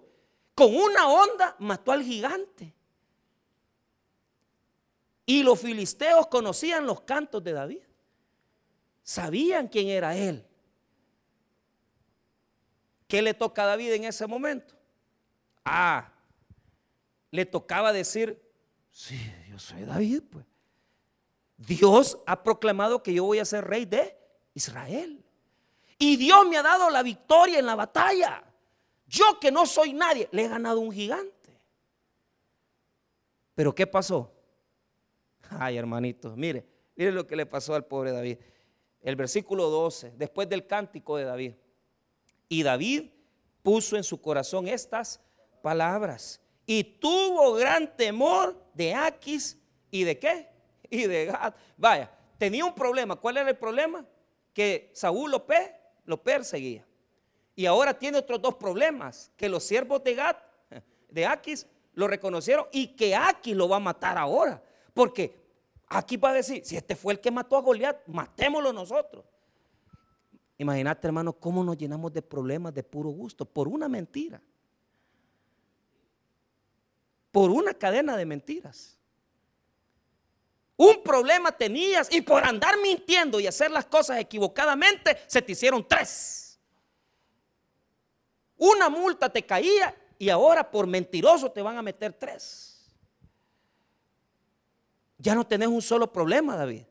[0.54, 2.74] con una onda mató al gigante.
[5.26, 7.82] Y los filisteos conocían los cantos de David.
[9.04, 10.46] Sabían quién era él.
[13.12, 14.74] ¿qué le toca a David en ese momento?
[15.66, 16.14] Ah,
[17.30, 18.42] le tocaba decir,
[18.90, 20.46] sí, yo soy David, pues.
[21.58, 24.18] Dios ha proclamado que yo voy a ser rey de
[24.54, 25.22] Israel.
[25.98, 28.46] Y Dios me ha dado la victoria en la batalla.
[29.08, 31.60] Yo que no soy nadie, le he ganado un gigante.
[33.54, 34.32] Pero ¿qué pasó?
[35.50, 38.38] Ay, hermanitos, mire, mire lo que le pasó al pobre David.
[39.02, 41.54] El versículo 12, después del cántico de David.
[42.48, 43.10] Y David
[43.64, 45.20] puso en su corazón estas
[45.62, 46.40] palabras.
[46.66, 49.58] Y tuvo gran temor de Aquis
[49.90, 50.48] y de qué?
[50.90, 51.54] Y de Gad.
[51.78, 53.16] Vaya, tenía un problema.
[53.16, 54.06] ¿Cuál era el problema?
[54.54, 55.46] Que Saúl lo,
[56.06, 56.86] lo perseguía.
[57.56, 60.38] Y ahora tiene otros dos problemas, que los siervos de Gad,
[61.10, 64.64] de Aquis, lo reconocieron y que Aquis lo va a matar ahora.
[64.94, 65.41] Porque
[65.92, 69.26] aquí va a decir, si este fue el que mató a Goliat, matémoslo nosotros.
[70.58, 74.42] Imagínate, hermano, cómo nos llenamos de problemas de puro gusto por una mentira.
[77.32, 78.98] Por una cadena de mentiras.
[80.78, 85.86] Un problema tenías y por andar mintiendo y hacer las cosas equivocadamente, se te hicieron
[85.88, 86.60] tres.
[88.58, 92.71] Una multa te caía y ahora por mentiroso te van a meter tres.
[95.22, 96.82] Ya no tenés un solo problema, David.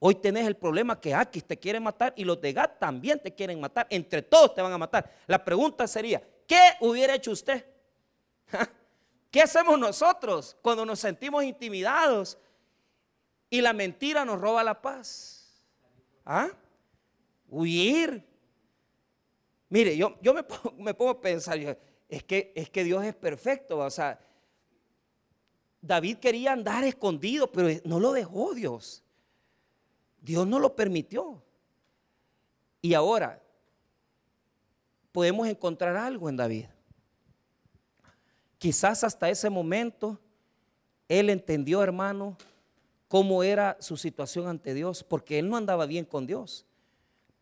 [0.00, 3.32] Hoy tenés el problema que Aquis te quiere matar y los de Gat también te
[3.32, 3.86] quieren matar.
[3.90, 5.08] Entre todos te van a matar.
[5.26, 7.64] La pregunta sería, ¿qué hubiera hecho usted?
[9.30, 12.38] ¿Qué hacemos nosotros cuando nos sentimos intimidados
[13.48, 15.62] y la mentira nos roba la paz?
[16.24, 16.48] ¿Ah?
[17.48, 18.26] Huir.
[19.68, 21.56] Mire, yo, yo me, pongo, me, a pensar,
[22.08, 24.18] es, que, es que Dios es perfecto, o sea,
[25.82, 29.02] David quería andar escondido, pero no lo dejó Dios.
[30.20, 31.42] Dios no lo permitió.
[32.82, 33.42] Y ahora
[35.12, 36.66] podemos encontrar algo en David.
[38.58, 40.18] Quizás hasta ese momento
[41.08, 42.36] él entendió, hermano,
[43.08, 46.64] cómo era su situación ante Dios, porque él no andaba bien con Dios.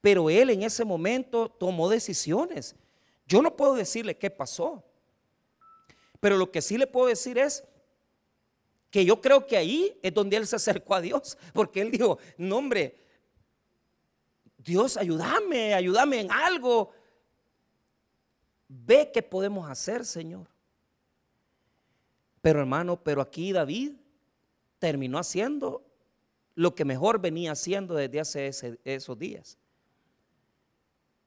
[0.01, 2.77] Pero él en ese momento tomó decisiones.
[3.27, 4.83] Yo no puedo decirle qué pasó,
[6.21, 7.65] pero lo que sí le puedo decir es
[8.91, 12.19] que yo creo que ahí es donde él se acercó a Dios, porque él dijo,
[12.37, 12.99] no hombre,
[14.59, 16.93] Dios, ayúdame, ayúdame en algo.
[18.69, 20.47] Ve qué podemos hacer, Señor.
[22.41, 23.93] Pero hermano, pero aquí David
[24.79, 25.85] terminó haciendo
[26.55, 29.59] lo que mejor venía haciendo desde hace esos días.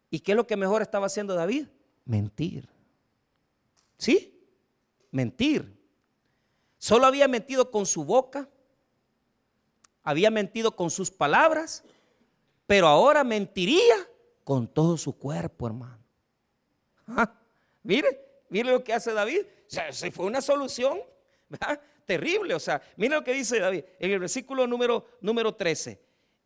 [0.09, 1.67] ¿Y qué es lo que mejor estaba haciendo David?
[2.05, 2.67] Mentir.
[3.97, 4.45] ¿Sí?
[5.09, 5.80] Mentir.
[6.81, 8.49] Solo había mentido con su boca,
[10.01, 11.83] había mentido con sus palabras,
[12.65, 14.09] pero ahora mentiría
[14.43, 16.03] con todo su cuerpo, hermano.
[17.05, 17.31] Ah,
[17.83, 19.41] mire, mire lo que hace David.
[19.67, 20.99] O se fue una solución
[22.07, 22.55] terrible.
[22.55, 26.01] O sea, mire lo que dice David en el versículo número, número 13.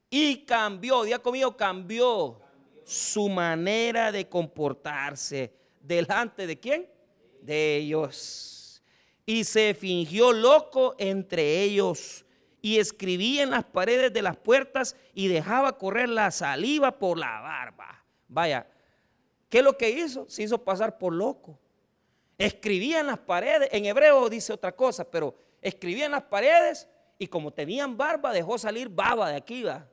[0.09, 2.41] Y cambió, día conmigo, cambió
[2.83, 6.89] su manera de comportarse delante de quién?
[7.39, 8.54] De ellos
[9.25, 12.25] y se fingió loco entre ellos
[12.61, 17.39] y escribía en las paredes de las puertas y dejaba correr la saliva por la
[17.41, 18.03] barba.
[18.27, 18.67] Vaya,
[19.49, 20.27] ¿qué es lo que hizo?
[20.29, 21.59] Se hizo pasar por loco.
[22.37, 27.27] Escribía en las paredes, en hebreo dice otra cosa, pero escribía en las paredes y
[27.27, 29.87] como tenían barba dejó salir baba de aquí, va.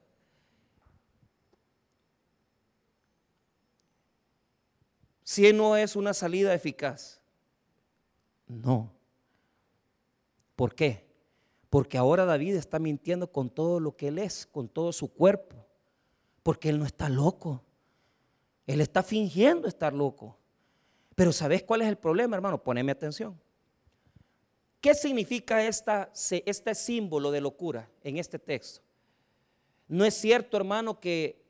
[5.22, 7.20] Si no es una salida eficaz.
[8.46, 8.92] No.
[10.62, 11.04] ¿Por qué?
[11.70, 15.56] Porque ahora David está mintiendo con todo lo que él es, con todo su cuerpo.
[16.44, 17.64] Porque él no está loco.
[18.68, 20.38] Él está fingiendo estar loco.
[21.16, 22.62] Pero ¿sabes cuál es el problema, hermano?
[22.62, 23.36] Poneme atención.
[24.80, 28.82] ¿Qué significa esta, este símbolo de locura en este texto?
[29.88, 31.44] No es cierto, hermano, que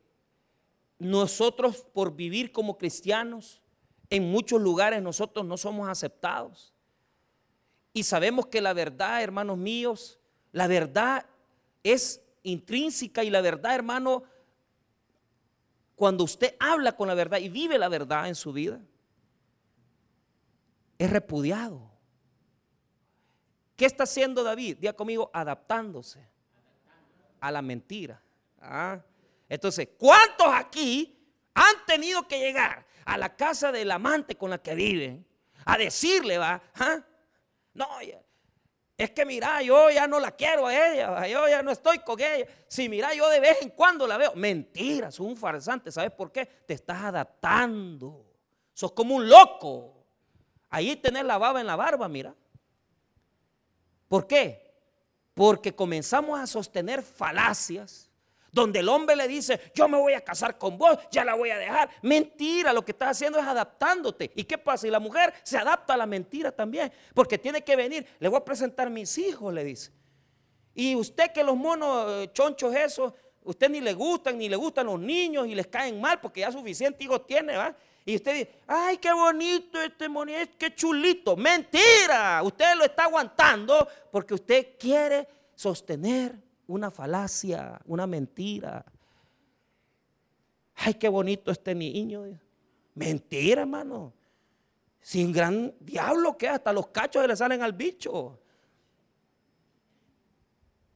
[0.97, 3.61] nosotros por vivir como cristianos,
[4.09, 6.72] en muchos lugares nosotros no somos aceptados.
[7.93, 10.19] Y sabemos que la verdad, hermanos míos,
[10.51, 11.25] la verdad
[11.83, 14.23] es intrínseca y la verdad, hermano,
[15.95, 18.81] cuando usted habla con la verdad y vive la verdad en su vida,
[20.97, 21.91] es repudiado.
[23.75, 24.77] ¿Qué está haciendo David?
[24.77, 26.27] Día conmigo, adaptándose
[27.39, 28.21] a la mentira.
[28.59, 28.99] ¿Ah?
[29.49, 31.15] Entonces, ¿cuántos aquí
[31.53, 35.25] han tenido que llegar a la casa del amante con la que viven
[35.65, 37.03] a decirle, va, ¿Ah?
[37.73, 37.87] No,
[38.95, 42.19] es que mira, yo ya no la quiero a ella, yo ya no estoy con
[42.19, 42.45] ella.
[42.67, 44.33] Si mira, yo de vez en cuando la veo.
[44.35, 45.91] Mentira, es un farsante.
[45.91, 46.45] ¿Sabes por qué?
[46.45, 48.25] Te estás adaptando.
[48.73, 50.05] Sos como un loco.
[50.69, 52.35] Ahí tenés la baba en la barba, mira.
[54.07, 54.73] ¿Por qué?
[55.33, 58.09] Porque comenzamos a sostener falacias
[58.53, 61.49] donde el hombre le dice, yo me voy a casar con vos, ya la voy
[61.49, 61.89] a dejar.
[62.03, 64.31] Mentira, lo que estás haciendo es adaptándote.
[64.35, 64.87] ¿Y qué pasa?
[64.87, 68.37] Y la mujer se adapta a la mentira también, porque tiene que venir, le voy
[68.37, 69.91] a presentar mis hijos, le dice.
[70.75, 73.13] Y usted que los monos eh, chonchos esos,
[73.43, 76.51] usted ni le gustan, ni le gustan los niños y les caen mal porque ya
[76.51, 77.75] suficiente hijos tiene, ¿va?
[78.05, 81.35] Y usted dice, ay, qué bonito este monito, qué chulito.
[81.35, 86.35] Mentira, usted lo está aguantando porque usted quiere sostener
[86.67, 88.85] una falacia, una mentira.
[90.75, 92.23] Ay, qué bonito este niño.
[92.95, 94.13] Mentira, hermano.
[95.01, 98.39] Sin gran diablo que hasta los cachos se le salen al bicho.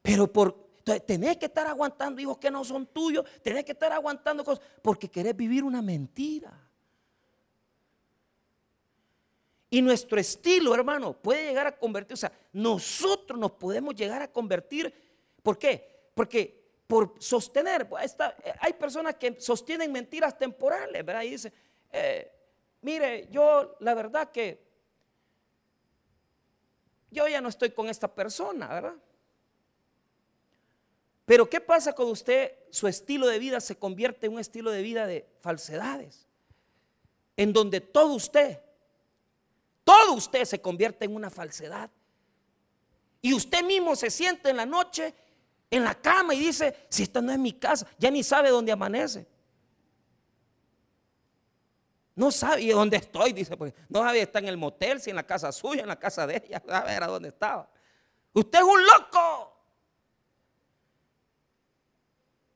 [0.01, 0.67] Pero por
[1.05, 5.09] tenés que estar aguantando hijos que no son tuyos, tenés que estar aguantando cosas porque
[5.09, 6.67] querés vivir una mentira.
[9.69, 14.31] Y nuestro estilo, hermano, puede llegar a convertir, o sea, nosotros nos podemos llegar a
[14.31, 14.93] convertir.
[15.47, 16.09] ¿Por qué?
[16.13, 18.17] Porque por sostener, pues,
[18.59, 21.23] hay personas que sostienen mentiras temporales, ¿verdad?
[21.23, 21.53] Y dicen,
[21.93, 22.29] eh,
[22.81, 24.61] mire, yo la verdad que
[27.11, 28.95] yo ya no estoy con esta persona, ¿verdad?
[31.25, 34.81] Pero ¿qué pasa cuando usted, su estilo de vida se convierte en un estilo de
[34.81, 36.27] vida de falsedades?
[37.37, 38.59] En donde todo usted
[39.85, 41.89] todo usted se convierte en una falsedad.
[43.21, 45.13] Y usted mismo se siente en la noche
[45.69, 48.71] en la cama y dice, si esta no es mi casa, ya ni sabe dónde
[48.71, 49.27] amanece.
[52.15, 55.15] No sabe dónde estoy, dice, pues no sabe si está en el motel, si en
[55.15, 57.69] la casa suya, en la casa de ella, a ver a dónde estaba.
[58.33, 59.53] Usted es un loco.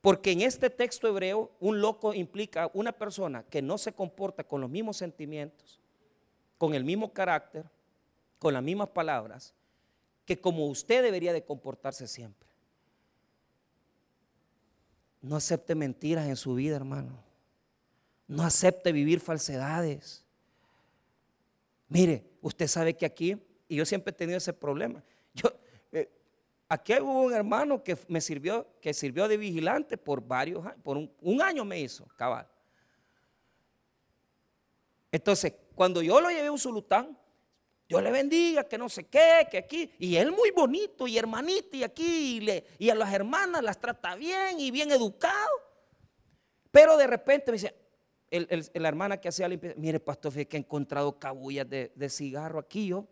[0.02, 4.62] Porque en este texto hebreo, un loco implica una persona que no se comporta con
[4.62, 5.80] los mismos sentimientos,
[6.58, 7.70] con el mismo carácter,
[8.40, 9.54] con las mismas palabras,
[10.26, 12.51] que como usted debería de comportarse siempre.
[15.22, 17.24] No acepte mentiras en su vida, hermano.
[18.28, 20.26] No acepte vivir falsedades.
[21.88, 25.04] Mire, usted sabe que aquí, y yo siempre he tenido ese problema.
[25.34, 25.52] Yo,
[25.92, 26.10] eh,
[26.68, 30.98] aquí hubo un hermano que me sirvió, que sirvió de vigilante por varios años, por
[30.98, 32.48] un, año me hizo, cabal.
[35.12, 37.18] Entonces, cuando yo lo llevé a un sultán,
[37.92, 39.92] Dios le bendiga, que no sé qué, que aquí.
[40.00, 42.38] Y él muy bonito y hermanito y aquí.
[42.38, 45.50] Y, le, y a las hermanas las trata bien y bien educado.
[46.72, 47.76] Pero de repente me dice,
[48.76, 52.88] la hermana que hacía limpieza, mire pastor, que he encontrado cabullas de, cigarro aquí.
[52.88, 53.06] Yo,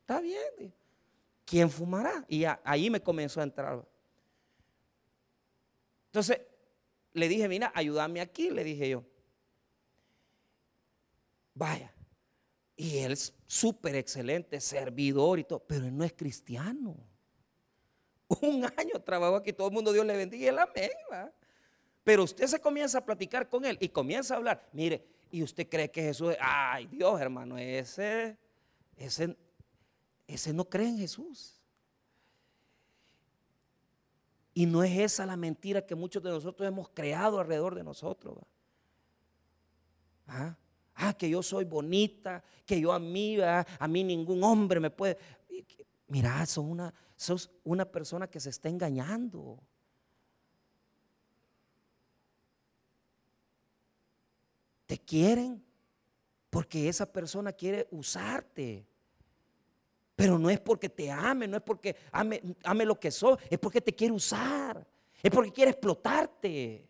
[0.00, 0.74] está bien.
[1.46, 2.26] ¿Quién fumará?
[2.28, 3.88] Y ahí me comenzó a entrar.
[6.08, 6.42] Entonces
[7.14, 9.02] le dije, mira, ayúdame aquí, le dije yo.
[11.54, 11.90] Vaya.
[12.80, 16.96] Y él es súper excelente, servidor y todo, pero él no es cristiano.
[18.40, 20.90] Un año trabajó aquí, todo el mundo Dios le bendiga y él amén.
[22.04, 24.68] Pero usted se comienza a platicar con él y comienza a hablar.
[24.72, 28.38] Mire, y usted cree que Jesús es, ay Dios hermano, ese,
[28.96, 29.36] ese,
[30.28, 31.60] ese no cree en Jesús.
[34.54, 38.38] Y no es esa la mentira que muchos de nosotros hemos creado alrededor de nosotros.
[40.28, 40.56] ¿Ah?
[40.98, 45.16] Ah, que yo soy bonita, que yo a mí, a mí ningún hombre me puede.
[46.08, 49.58] Mira, sos una, sos una persona que se está engañando.
[54.86, 55.62] Te quieren
[56.50, 58.86] porque esa persona quiere usarte.
[60.16, 63.58] Pero no es porque te ame, no es porque ame, ame lo que sos, es
[63.58, 64.84] porque te quiere usar,
[65.22, 66.88] es porque quiere explotarte.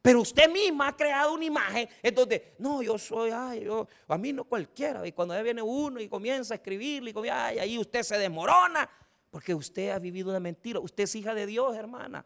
[0.00, 4.16] Pero usted misma ha creado una imagen en donde, no, yo soy, ay, yo, a
[4.16, 5.06] mí no cualquiera.
[5.06, 8.88] Y cuando ya viene uno y comienza a escribirle, y ay, ahí usted se desmorona.
[9.30, 10.80] Porque usted ha vivido una mentira.
[10.80, 12.24] Usted es hija de Dios, hermana.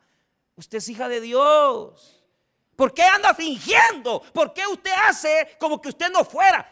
[0.55, 2.23] Usted es hija de Dios.
[2.77, 4.23] ¿Por qué anda fingiendo?
[4.33, 6.69] ¿Por qué usted hace como que usted no fuera?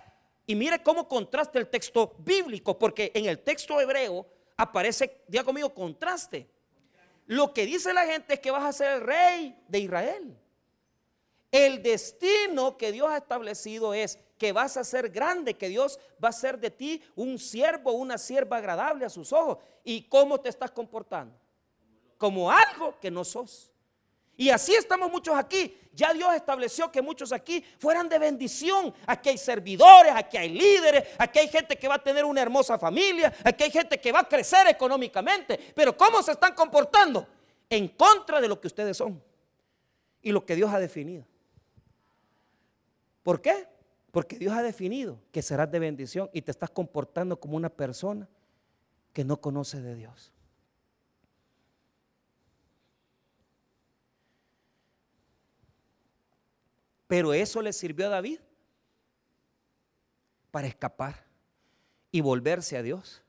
[0.47, 5.73] Y mire cómo contrasta el texto bíblico, porque en el texto hebreo aparece, diga conmigo,
[5.73, 6.49] contraste.
[7.27, 10.37] Lo que dice la gente es que vas a ser el rey de Israel.
[11.51, 16.29] El destino que Dios ha establecido es que vas a ser grande, que Dios va
[16.29, 19.59] a ser de ti un siervo, una sierva agradable a sus ojos.
[19.85, 21.37] ¿Y cómo te estás comportando?
[22.17, 23.71] Como algo que no sos.
[24.37, 25.77] Y así estamos muchos aquí.
[25.93, 28.95] Ya Dios estableció que muchos aquí fueran de bendición.
[29.07, 32.79] Aquí hay servidores, aquí hay líderes, aquí hay gente que va a tener una hermosa
[32.79, 35.59] familia, aquí hay gente que va a crecer económicamente.
[35.75, 37.27] Pero ¿cómo se están comportando?
[37.69, 39.23] En contra de lo que ustedes son
[40.23, 41.27] y lo que Dios ha definido.
[43.23, 43.69] ¿Por qué?
[44.11, 48.29] Porque Dios ha definido que serás de bendición y te estás comportando como una persona
[49.13, 50.33] que no conoce de Dios.
[57.07, 58.39] Pero eso le sirvió a David
[60.51, 61.25] para escapar
[62.13, 63.23] y volverse a Dios.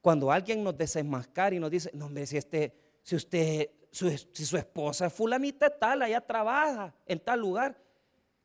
[0.00, 4.56] Cuando alguien nos desenmascara y nos dice, no hombre, si, este, si usted, si su
[4.56, 7.80] esposa es fulanita tal, allá trabaja en tal lugar,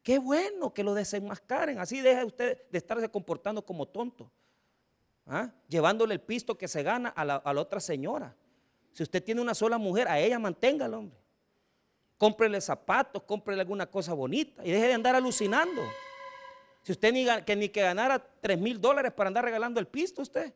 [0.06, 1.80] qué bueno que lo desenmascaren.
[1.80, 4.32] Así deja usted de estarse comportando como tonto.
[5.26, 5.50] ¿ah?
[5.68, 8.36] Llevándole el pisto que se gana a la, otra señora.
[8.94, 11.18] Si usted tiene una sola mujer, a ella manténgalo, hombre.
[12.20, 15.82] Cómprele zapatos, cómprele alguna cosa bonita y deje de andar alucinando.
[16.84, 20.22] Si usted ni que, ni que ganara 3 mil dólares para andar regalando el pisto,
[20.22, 20.54] usted.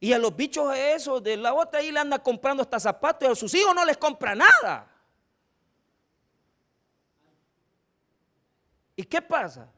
[0.00, 3.32] Y a los bichos esos de la otra ahí le anda comprando hasta zapatos y
[3.32, 4.97] a sus hijos no les compra nada.
[8.98, 9.72] ¿Y qué pasa?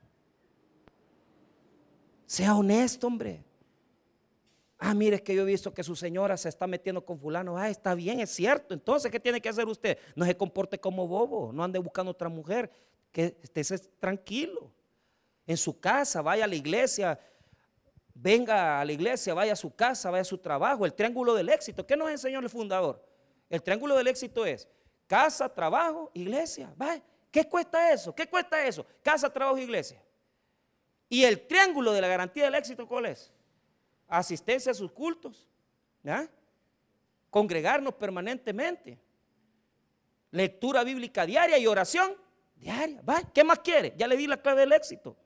[2.24, 3.44] Sea honesto, hombre.
[4.78, 7.58] Ah, mire, es que yo he visto que su señora se está metiendo con fulano.
[7.58, 8.72] Ah, está bien, es cierto.
[8.72, 9.98] Entonces, ¿qué tiene que hacer usted?
[10.16, 12.70] No se comporte como bobo, no ande buscando otra mujer,
[13.12, 13.62] que esté
[13.98, 14.72] tranquilo
[15.46, 17.20] en su casa, vaya a la iglesia,
[18.14, 21.50] venga a la iglesia, vaya a su casa, vaya a su trabajo, el triángulo del
[21.50, 21.86] éxito.
[21.86, 23.06] ¿Qué nos enseñó el fundador?
[23.50, 24.66] El triángulo del éxito es
[25.06, 26.72] casa, trabajo, iglesia.
[27.30, 28.14] ¿Qué cuesta eso?
[28.14, 28.84] ¿Qué cuesta eso?
[29.02, 30.02] Casa, trabajo, iglesia.
[31.08, 33.32] Y el triángulo de la garantía del éxito, ¿cuál es?
[34.08, 35.46] Asistencia a sus cultos,
[37.30, 38.98] congregarnos permanentemente,
[40.30, 42.16] lectura bíblica diaria y oración
[42.56, 43.02] diaria.
[43.32, 43.94] ¿Qué más quiere?
[43.96, 45.16] Ya le di la clave del éxito.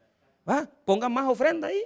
[0.85, 1.83] Pongan más ofrenda ahí.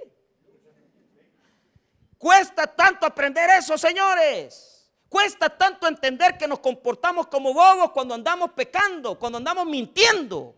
[2.17, 4.78] Cuesta tanto aprender eso, señores.
[5.09, 10.55] Cuesta tanto entender que nos comportamos como bobos cuando andamos pecando, cuando andamos mintiendo.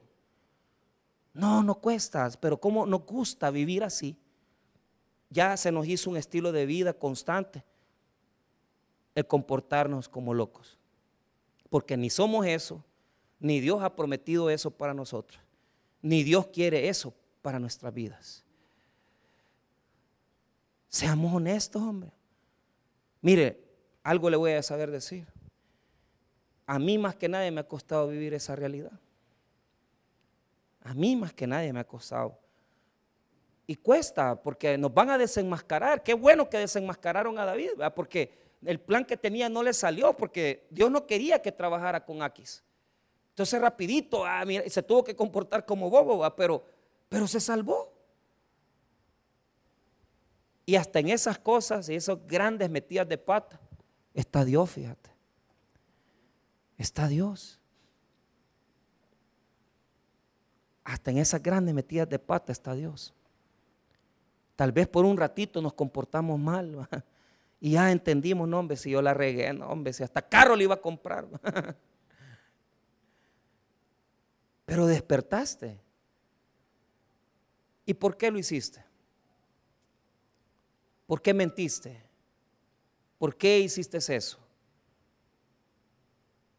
[1.33, 4.17] No, no cuesta, pero como nos gusta vivir así.
[5.29, 7.63] Ya se nos hizo un estilo de vida constante
[9.15, 10.77] el comportarnos como locos.
[11.69, 12.83] Porque ni somos eso,
[13.39, 15.41] ni Dios ha prometido eso para nosotros,
[16.01, 18.43] ni Dios quiere eso para nuestras vidas.
[20.89, 22.11] Seamos honestos, hombre.
[23.21, 23.70] Mire,
[24.03, 25.27] algo le voy a saber decir.
[26.65, 28.91] A mí más que nadie me ha costado vivir esa realidad.
[30.83, 32.37] A mí más que nadie me ha costado.
[33.67, 36.03] Y cuesta porque nos van a desenmascarar.
[36.03, 38.31] Qué bueno que desenmascararon a David, porque
[38.65, 42.63] el plan que tenía no le salió, porque Dios no quería que trabajara con Aquis.
[43.29, 46.63] Entonces rapidito, ah, se tuvo que comportar como bobo, pero
[47.11, 47.91] pero se salvó.
[50.65, 53.59] Y hasta en esas cosas y esas grandes metidas de pata,
[54.13, 55.09] está Dios, fíjate.
[56.77, 57.59] Está Dios.
[60.83, 63.13] Hasta en esas grandes metidas de pata está Dios.
[64.55, 66.87] Tal vez por un ratito nos comportamos mal.
[67.63, 70.63] Y ya entendimos, no, hombre, si yo la regué, no, hombre, si hasta carro le
[70.63, 71.27] iba a comprar.
[74.65, 75.79] Pero despertaste.
[77.85, 78.83] ¿Y por qué lo hiciste?
[81.05, 82.01] ¿Por qué mentiste?
[83.21, 84.39] ¿Por qué hiciste eso?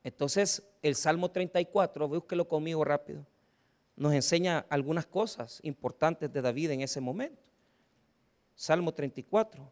[0.04, 3.26] Entonces, el Salmo 34, búsquelo conmigo rápido,
[3.96, 7.42] nos enseña algunas cosas importantes de David en ese momento.
[8.54, 9.68] Salmo 34.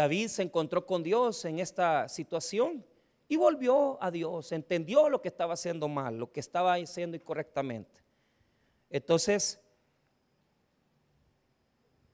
[0.00, 2.82] David se encontró con Dios en esta situación
[3.28, 8.02] y volvió a Dios, entendió lo que estaba haciendo mal, lo que estaba haciendo incorrectamente.
[8.88, 9.60] Entonces,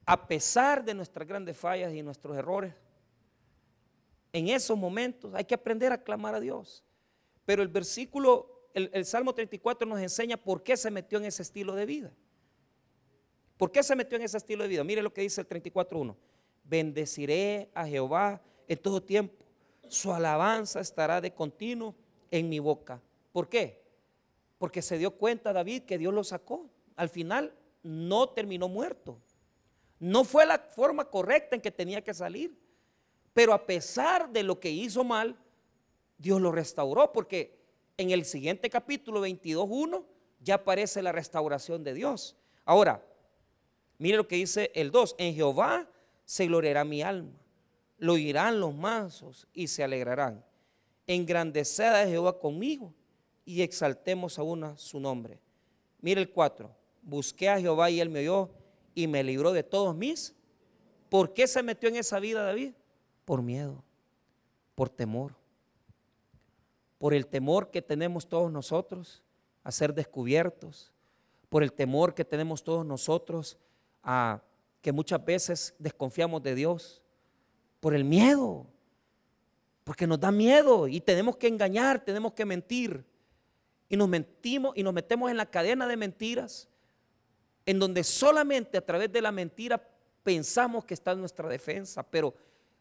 [0.04, 2.74] a pesar de nuestras grandes fallas y nuestros errores,
[4.32, 6.82] en esos momentos hay que aprender a clamar a Dios.
[7.44, 11.42] Pero el versículo, el, el, Salmo 34 nos enseña por qué se metió en ese
[11.42, 12.12] estilo de vida.
[13.56, 14.82] ¿Por qué se metió en ese estilo de vida?
[14.82, 16.16] Mire lo que dice el 34.1
[16.68, 19.44] bendeciré a Jehová en todo tiempo.
[19.88, 21.94] Su alabanza estará de continuo
[22.30, 23.00] en mi boca.
[23.32, 23.82] ¿Por qué?
[24.58, 26.68] Porque se dio cuenta David que Dios lo sacó.
[26.96, 29.18] Al final no terminó muerto.
[29.98, 32.58] No fue la forma correcta en que tenía que salir.
[33.32, 35.36] Pero a pesar de lo que hizo mal,
[36.18, 37.58] Dios lo restauró porque
[37.96, 40.04] en el siguiente capítulo 22.1
[40.40, 42.36] ya aparece la restauración de Dios.
[42.64, 43.04] Ahora,
[43.98, 45.16] mire lo que dice el 2.
[45.18, 45.88] En Jehová
[46.26, 47.32] se gloriará mi alma.
[47.96, 50.44] Lo oirán los mansos y se alegrarán.
[51.06, 52.92] Engrandeced a Jehová conmigo
[53.46, 55.40] y exaltemos aún su nombre.
[56.00, 56.68] Mire el 4.
[57.00, 58.50] busqué a Jehová y él me oyó
[58.94, 60.34] y me libró de todos mis.
[61.08, 62.72] ¿Por qué se metió en esa vida David?
[63.24, 63.84] Por miedo,
[64.74, 65.32] por temor,
[66.98, 69.22] por el temor que tenemos todos nosotros
[69.62, 70.92] a ser descubiertos,
[71.48, 73.58] por el temor que tenemos todos nosotros
[74.02, 74.42] a
[74.86, 77.02] que muchas veces desconfiamos de Dios,
[77.80, 78.68] por el miedo,
[79.82, 83.04] porque nos da miedo y tenemos que engañar, tenemos que mentir.
[83.88, 86.68] Y nos mentimos y nos metemos en la cadena de mentiras,
[87.64, 89.84] en donde solamente a través de la mentira
[90.22, 92.32] pensamos que está en nuestra defensa, pero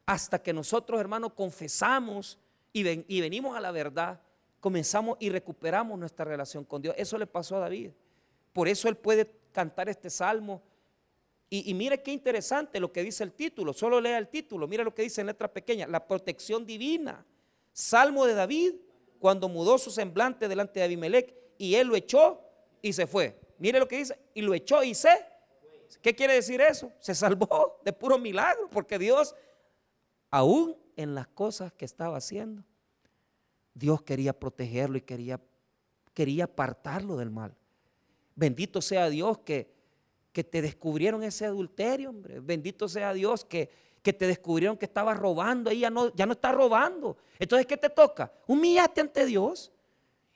[0.06, 2.38] hasta que nosotros, hermanos, confesamos
[2.72, 4.22] y, y venimos a la verdad,
[4.60, 6.94] comenzamos y recuperamos nuestra relación con Dios.
[7.00, 7.90] Eso le pasó a David.
[8.54, 10.62] Por eso él puede cantar este salmo.
[11.50, 13.72] Y, mire qué interesante lo que dice el título.
[13.72, 14.68] Solo lea el título.
[14.68, 15.88] Mire lo que dice en letra pequeña.
[15.88, 17.26] La protección divina.
[17.72, 18.74] Salmo de David
[19.20, 22.42] cuando mudó su semblante delante de Abimelech y él lo echó
[22.82, 23.40] y se fue.
[23.60, 24.18] Mire lo que dice.
[24.34, 25.26] Y lo echó y se.
[26.02, 26.92] ¿Qué quiere decir eso?
[27.00, 29.36] Se salvó de puro milagro porque Dios,
[30.32, 32.64] aún en las cosas que estaba haciendo,
[33.74, 35.40] Dios quería protegerlo y quería,
[36.14, 37.56] quería apartarlo del mal.
[38.36, 39.75] Bendito sea Dios que,
[40.36, 42.42] que te descubrieron ese adulterio, hombre.
[42.42, 43.70] Bendito sea Dios que,
[44.04, 45.70] que te descubrieron que estaba robando.
[45.70, 47.16] Ella no, ya no está robando.
[47.40, 48.30] Entonces, ¿qué te toca?
[48.46, 49.72] Humillate ante Dios.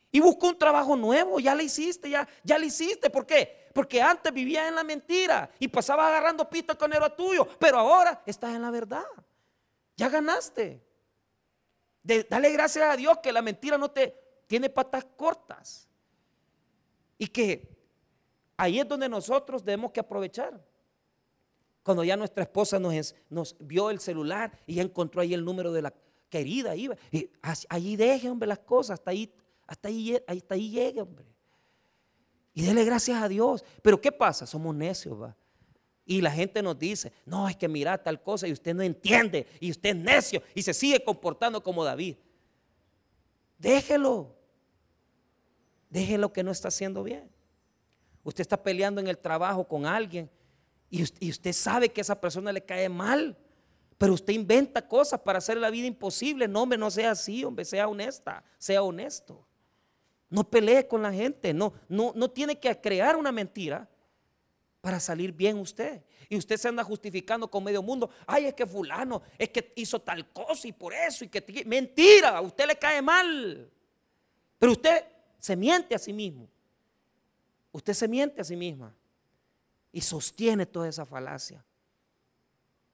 [0.10, 1.42] Y busca un trabajo nuevo.
[1.42, 3.10] Ya lo hiciste, ya, ya lo hiciste.
[3.10, 3.68] ¿Por qué?
[3.74, 7.46] Porque antes vivía en la mentira y pasaba agarrando pito con era tuyo.
[7.60, 9.04] Pero ahora estás en la verdad.
[9.98, 10.82] Ya ganaste.
[12.02, 14.16] dale gracias a Dios que la mentira no te
[14.48, 15.90] tiene patas cortas.
[17.18, 17.79] Y que
[18.60, 20.62] Ahí es donde nosotros debemos que aprovechar.
[21.82, 25.94] Cuando ya nuestra esposa nos, vio el celular y encontró ahí el número de la
[26.28, 27.32] querida, iba, y
[27.70, 29.34] allí deje, hombre, las cosas, hasta ahí,
[29.66, 31.26] hasta ahí, hasta ahí llegue, hombre.
[32.54, 33.64] Y dele gracias a Dios.
[33.82, 34.46] Pero ¿qué pasa?
[34.46, 35.38] Somos necios, va.
[36.06, 39.48] Y la gente nos dice, no, es que mira tal cosa y usted no entiende
[39.62, 42.18] y usted es necio y se sigue comportando como David.
[43.58, 44.36] Déjelo.
[45.90, 47.39] Déjelo que no está haciendo bien.
[48.24, 50.30] Usted está peleando en el trabajo con alguien
[50.90, 53.38] y usted, sabe que a esa persona le cae mal.
[53.98, 56.48] Pero usted inventa cosas para hacer la vida imposible.
[56.48, 59.46] No, hombre, no sea así, hombre, sea honesta, sea honesto.
[60.30, 63.90] No pelee con la gente, no, no, no tiene que crear una mentira
[64.80, 66.02] para salir bien usted.
[66.30, 68.10] Y usted se anda justificando con medio mundo.
[68.26, 71.26] Ay, es que fulano, es que hizo tal cosa y por eso.
[71.26, 73.70] Y que mentira, a usted le cae mal.
[74.58, 75.04] Pero usted
[75.40, 76.48] se miente a sí mismo.
[77.72, 78.94] Usted se miente a sí misma
[79.92, 81.64] y sostiene toda esa falacia.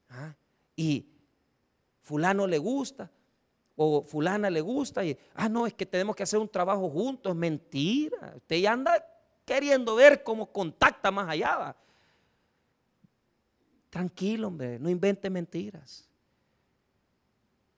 [0.09, 0.35] ¿Ah?
[0.75, 1.07] Y
[2.01, 3.09] fulano le gusta
[3.75, 7.35] o fulana le gusta y, ah, no, es que tenemos que hacer un trabajo juntos.
[7.35, 8.33] Mentira.
[8.35, 9.05] Usted ya anda
[9.45, 11.75] queriendo ver cómo contacta más allá.
[13.89, 16.09] Tranquilo, hombre, no invente mentiras.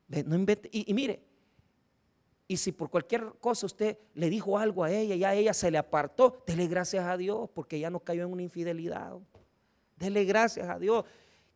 [0.08, 1.27] No invente, y mire,
[2.50, 5.70] y si por cualquier cosa usted le dijo algo a ella y a ella se
[5.70, 9.18] le apartó, dele gracias a Dios porque ya no cayó en una infidelidad.
[9.96, 11.04] Dele gracias a Dios.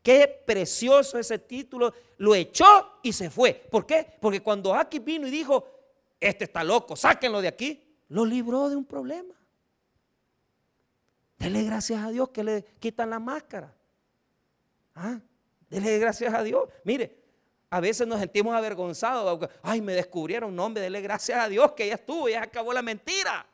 [0.03, 1.95] Qué precioso ese título.
[2.19, 3.55] Lo echó y se fue.
[3.71, 4.07] ¿Por qué?
[4.21, 5.65] Porque cuando aquí vino y dijo,
[6.21, 9.35] este está loco, sáquenlo de aquí, lo libró de un problema.
[11.39, 13.75] Dele gracias a Dios que le quitan la máscara.
[14.95, 15.19] ¿Ah?
[15.71, 16.69] Dele gracias a Dios.
[16.85, 17.22] Mire,
[17.73, 19.49] a veces nos sentimos avergonzados.
[19.63, 20.55] Ay, me descubrieron.
[20.55, 23.47] No, hombre, dele gracias a Dios que ya estuvo, ya acabó la mentira.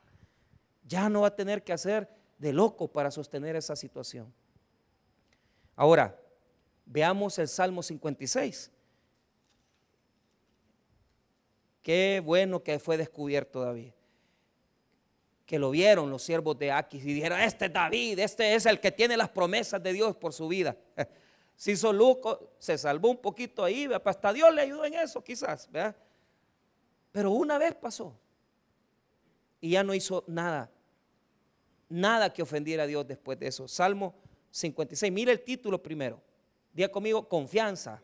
[0.83, 4.35] Ya no va a tener que hacer de loco para sostener esa situación.
[5.77, 6.21] Ahora,
[6.85, 8.73] veamos el Salmo 56.
[11.81, 13.93] Qué bueno que fue descubierto David.
[15.47, 18.81] Que lo vieron los siervos de Aquis y dijeron, este es David, este es el
[18.81, 20.77] que tiene las promesas de Dios por su vida.
[21.59, 25.69] Si Soluco se salvó un poquito ahí, hasta Dios le ayudó en eso quizás.
[27.11, 28.17] Pero una vez pasó
[29.61, 30.71] y ya no hizo nada,
[31.89, 33.67] nada que ofendiera a Dios después de eso.
[33.67, 34.15] Salmo
[34.53, 36.23] 56, mire el título primero.
[36.73, 38.01] Diga conmigo, confianza.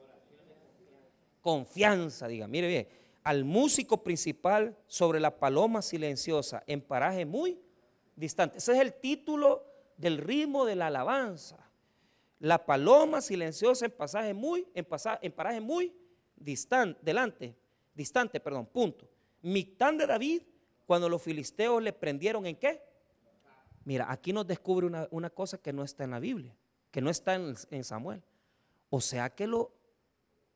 [1.40, 2.88] Confianza, diga, mire bien.
[3.22, 7.60] Al músico principal sobre la paloma silenciosa en paraje muy
[8.16, 8.58] distante.
[8.58, 9.64] Ese es el título
[9.96, 11.63] del ritmo de la alabanza.
[12.44, 15.94] La paloma silenciosa en pasaje muy, en, pasaje, en paraje muy
[16.36, 17.56] distante, delante,
[17.94, 19.08] distante, perdón, punto.
[19.40, 20.42] Mictán de David,
[20.84, 22.82] cuando los filisteos le prendieron en qué?
[23.86, 26.54] Mira, aquí nos descubre una, cosa que no está en la Biblia,
[26.90, 28.22] que no está en, en Samuel.
[28.90, 29.72] O sea que lo,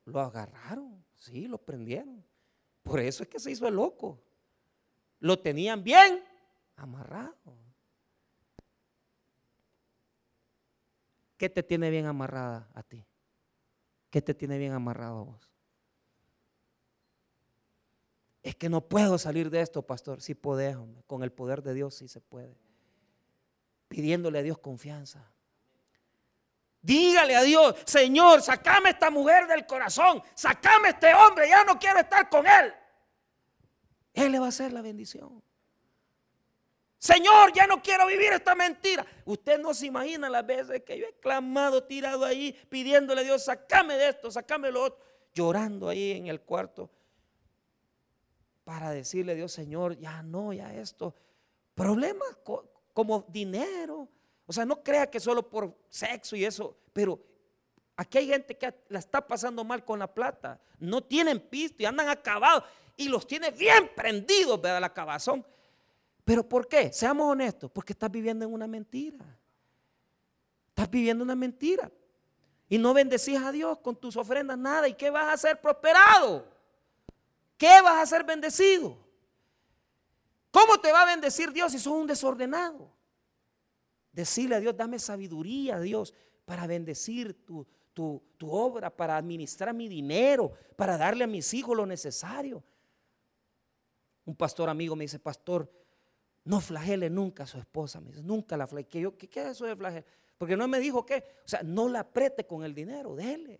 [0.05, 2.23] lo agarraron, sí, lo prendieron.
[2.83, 4.21] Por eso es que se hizo el loco.
[5.19, 6.23] Lo tenían bien
[6.75, 7.33] amarrado.
[11.39, 13.07] ¿Qué te tiene bien amarrada a ti?
[14.09, 15.49] ¿Qué te tiene bien amarrado a vos?
[18.43, 20.21] Es que no puedo salir de esto, pastor.
[20.21, 20.75] Sí podés,
[21.07, 22.57] con el poder de Dios sí se puede.
[23.87, 25.31] Pidiéndole a Dios confianza.
[26.81, 31.99] Dígale a Dios, Señor, sacame esta mujer del corazón, sacame este hombre, ya no quiero
[31.99, 32.73] estar con él.
[34.13, 35.41] Él le va a hacer la bendición.
[36.99, 39.05] Señor, ya no quiero vivir esta mentira.
[39.25, 43.45] Usted no se imagina las veces que yo he clamado, tirado ahí, pidiéndole a Dios,
[43.45, 46.89] sacame de esto, sacame lo otro, llorando ahí en el cuarto
[48.69, 51.15] para decirle a Dios, Señor, ya no, ya esto.
[51.73, 52.37] Problemas
[52.93, 54.07] como dinero.
[54.45, 57.19] O sea, no crea que solo por sexo y eso, pero
[57.95, 60.61] aquí hay gente que la está pasando mal con la plata.
[60.77, 62.63] No tienen pisto y andan acabados
[62.95, 64.81] y los tiene bien prendidos, ¿verdad?
[64.81, 65.43] La cabazón.
[66.29, 66.93] ¿Pero por qué?
[66.93, 69.25] Seamos honestos, porque estás viviendo en una mentira.
[70.67, 71.91] Estás viviendo una mentira.
[72.69, 74.87] Y no bendecís a Dios con tus ofrendas, nada.
[74.87, 76.45] ¿Y qué vas a hacer prosperado?
[77.57, 78.95] ¿Qué vas a ser bendecido?
[80.51, 82.93] ¿Cómo te va a bendecir Dios si sos un desordenado?
[84.11, 86.13] Decirle a Dios, dame sabiduría, Dios,
[86.45, 91.87] para bendecir tu, tu, obra, para administrar mi dinero, para darle a mis hijos lo
[91.87, 92.63] necesario.
[94.25, 95.78] Un pastor amigo me dice, pastor,
[96.45, 97.99] no flagele nunca a su esposa.
[98.01, 99.13] Me dice, nunca la flagele.
[99.17, 100.05] ¿Qué, es eso de flagele?
[100.37, 101.23] Porque no me dijo qué.
[101.45, 103.59] O sea, no la apriete con el dinero, déle.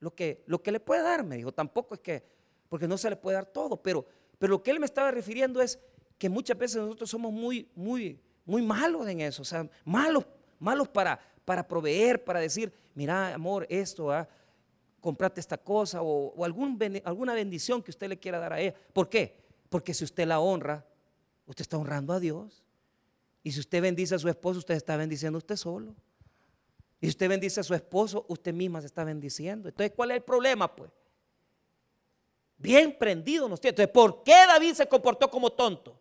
[0.00, 1.52] Lo que, lo que le puede dar, me dijo.
[1.52, 2.38] Tampoco es que
[2.68, 4.06] porque no se le puede dar todo, pero,
[4.38, 5.78] pero lo que él me estaba refiriendo es
[6.18, 10.26] que muchas veces nosotros somos muy, muy, muy malos en eso, o sea, malos,
[10.58, 14.28] malos para, para proveer, para decir, mira, amor, esto, ¿ah?
[15.00, 18.74] comprate esta cosa o, algún, alguna bendición que usted le quiera dar a ella.
[18.92, 19.38] ¿Por qué?
[19.68, 20.84] Porque si usted la honra,
[21.48, 22.62] usted está honrando a Dios.
[23.42, 25.94] Y si usted bendice a su esposo, usted está bendiciendo a usted solo.
[27.00, 29.68] Y si usted bendice a su esposo, usted misma se está bendiciendo.
[29.68, 30.74] Entonces, ¿cuál es el problema?
[30.74, 30.90] Pues
[32.58, 33.70] bien prendido nos tiene.
[33.70, 35.98] Entonces, ¿por qué David se comportó como tonto?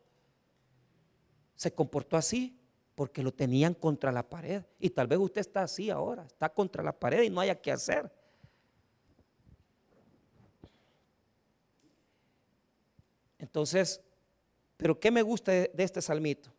[1.56, 2.60] Se comportó así
[2.96, 4.64] porque lo tenían contra la pared.
[4.80, 7.72] Y tal vez usted está así ahora, está contra la pared y no haya que
[7.72, 8.12] hacer.
[13.40, 14.02] Entonces,
[14.78, 16.52] pero ¿qué me gusta de, este salmito?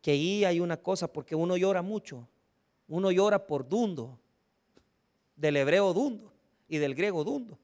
[0.00, 2.26] Que ahí hay una cosa, porque uno llora mucho.
[2.88, 4.18] Uno llora por dundo,
[5.36, 6.32] del hebreo dundo
[6.68, 7.58] y del griego dundo.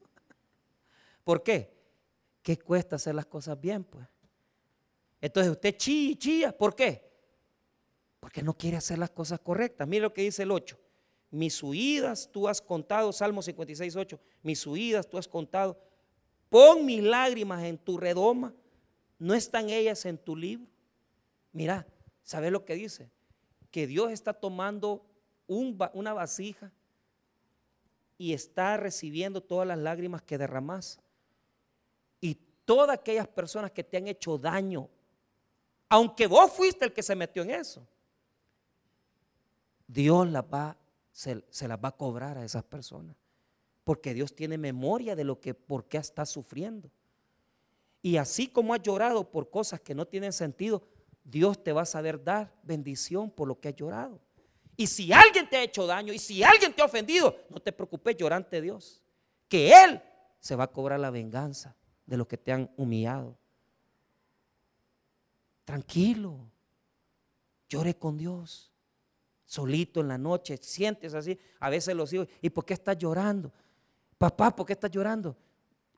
[1.25, 1.75] ¿Por qué?
[2.43, 4.07] ¿Qué cuesta hacer las cosas bien, pues?
[5.21, 6.57] Entonces usted chilla, chilla.
[6.57, 7.09] ¿Por qué?
[8.21, 9.89] Porque no quiere hacer las cosas correctas.
[9.89, 10.79] Mire lo que dice el 8.
[11.31, 14.21] Mis huidas tú has contado, Salmo 56, 8.
[14.43, 15.79] Mis huidas tú has contado.
[16.49, 18.55] Pon mis lágrimas en tu redoma.
[19.19, 20.67] ¿No están ellas en tu libro?
[21.53, 21.87] Mira,
[22.23, 23.11] ¿sabes lo que dice?
[23.71, 25.05] Que Dios está tomando
[25.47, 26.73] una vasija
[28.17, 31.01] y está recibiendo todas las lágrimas que derramas
[32.69, 34.91] todas aquellas personas que te han hecho daño,
[35.89, 37.89] aunque vos fuiste el que se metió en eso,
[39.87, 40.77] Dios las va,
[41.11, 43.17] se, las va a cobrar a esas personas.
[43.85, 46.91] Porque Dios tiene memoria de lo que, por qué estás sufriendo.
[48.09, 50.83] Y así como has llorado por cosas que no tienen sentido,
[51.23, 54.19] Dios te va a saber dar bendición por lo que has llorado.
[54.79, 57.71] Y si alguien te ha hecho daño y si alguien te ha ofendido, no te
[57.71, 59.03] preocupes, llorante Dios.
[59.47, 60.01] Que Él
[60.41, 63.37] se va a cobrar la venganza de los que te han humillado.
[65.67, 66.51] Tranquilo,
[67.69, 68.73] llore con Dios,
[69.45, 73.53] solito en la noche, sientes así, a veces los hijos, ¿y por qué estás llorando?
[74.17, 75.37] Papá, ¿por qué estás llorando?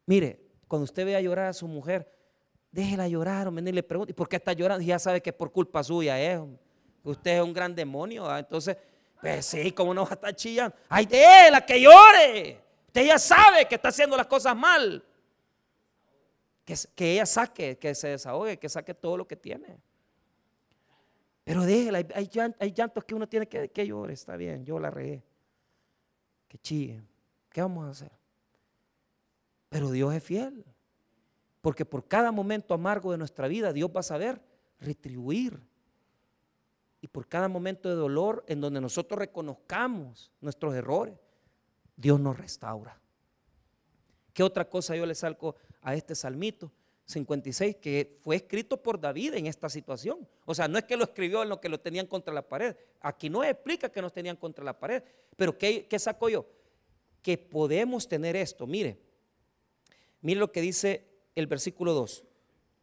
[0.06, 2.08] Mire, cuando usted vea llorar a su mujer,
[2.70, 4.84] déjela llorar, o le pregunta, ¿y por qué está llorando?
[4.84, 6.40] Y ya sabe que es por culpa suya, ¿eh?
[7.02, 8.76] Usted es un gran demonio, entonces,
[9.20, 10.76] pues sí, ¿cómo no va a estar chillando?
[10.88, 12.60] ¡Ay, déjela que llore!
[12.86, 15.04] Usted ya sabe que está haciendo las cosas mal
[16.94, 19.76] que, ella saque, que se desahogue, que saque todo lo que tiene.
[21.42, 24.88] Pero déjela, hay, hay, llantos que uno tiene que, que llorar, está bien, yo la
[24.88, 25.20] regué.
[26.46, 27.02] Que chille,
[27.50, 28.19] ¿qué vamos a hacer?
[29.70, 30.66] Pero Dios es fiel,
[31.62, 34.42] porque por cada momento amargo de nuestra vida, Dios va a saber
[34.78, 35.58] retribuir.
[37.00, 41.14] Y por cada momento de dolor en donde nosotros reconozcamos nuestros errores,
[41.96, 43.00] Dios nos restaura.
[44.34, 46.70] ¿Qué otra cosa yo le salgo a este salmito
[47.10, 50.26] 56 que fue escrito por David en esta situación.
[50.44, 52.76] O sea, no es que lo escribió en lo que lo tenían contra la pared.
[53.00, 55.02] Aquí no explica que nos tenían contra la pared.
[55.36, 56.46] Pero ¿qué, qué saco yo?
[57.22, 58.66] Que podemos tener esto.
[58.66, 58.98] Mire,
[60.20, 62.24] mire lo que dice el versículo 2.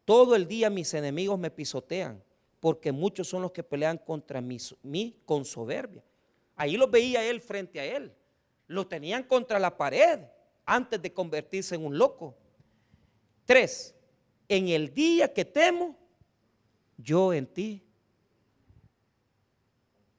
[0.04, 2.22] Todo el día mis enemigos me pisotean,
[2.60, 6.02] porque muchos son los que pelean contra mí, con soberbia.
[6.56, 8.14] Ahí los veía él frente a él.
[8.66, 10.20] Lo tenían contra la pared
[10.64, 12.36] antes de convertirse en un loco.
[13.44, 13.94] Tres,
[14.48, 15.96] en el día que temo,
[16.96, 17.84] yo en ti.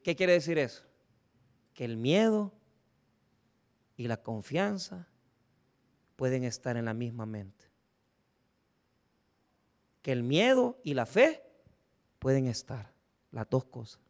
[0.01, 0.85] ¿Qué quiere decir eso?
[1.73, 2.53] Que el miedo
[3.97, 5.08] y la confianza
[6.19, 7.63] pueden estar en la misma mente.
[10.01, 11.41] Que el miedo y la fe
[12.19, 12.91] pueden estar,
[13.31, 14.01] las dos cosas.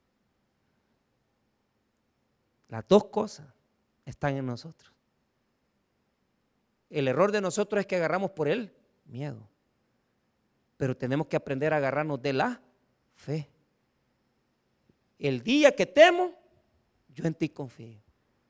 [2.67, 3.45] Las dos cosas
[4.07, 4.91] están en nosotros.
[6.89, 8.73] El error de nosotros es que agarramos por él
[9.05, 9.47] miedo.
[10.77, 12.59] Pero tenemos que aprender a agarrarnos de la
[13.13, 13.51] fe.
[15.19, 16.33] El día que temo,
[17.09, 18.01] yo en ti confío.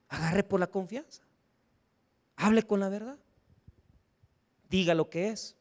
[0.07, 1.24] Agarre por la confianza.
[2.38, 3.20] Hable con la verdad.
[4.70, 5.56] Diga lo que es.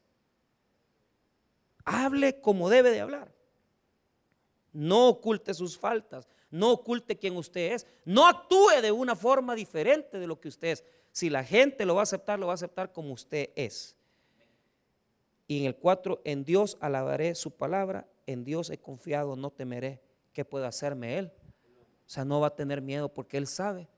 [1.83, 3.33] Hable como debe de hablar.
[4.71, 6.27] No oculte sus faltas.
[6.51, 7.87] No oculte quién usted es.
[8.05, 10.83] No actúe de una forma diferente de lo que usted es.
[11.11, 13.95] Si la gente lo va a aceptar, lo va a aceptar como usted es.
[15.47, 19.99] Y en el 4, en Dios alabaré su palabra, en Dios he confiado, no temeré.
[20.31, 21.31] ¿Qué puede hacerme Él?
[22.05, 23.89] O sea, no va a tener miedo porque Él sabe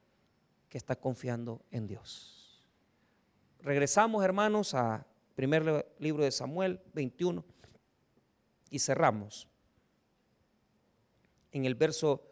[0.69, 2.40] que está confiando en Dios.
[3.63, 5.05] Regresamos, hermanos, a
[5.35, 7.45] primer libro de Samuel 21
[8.71, 9.47] y cerramos
[11.51, 12.23] en el verso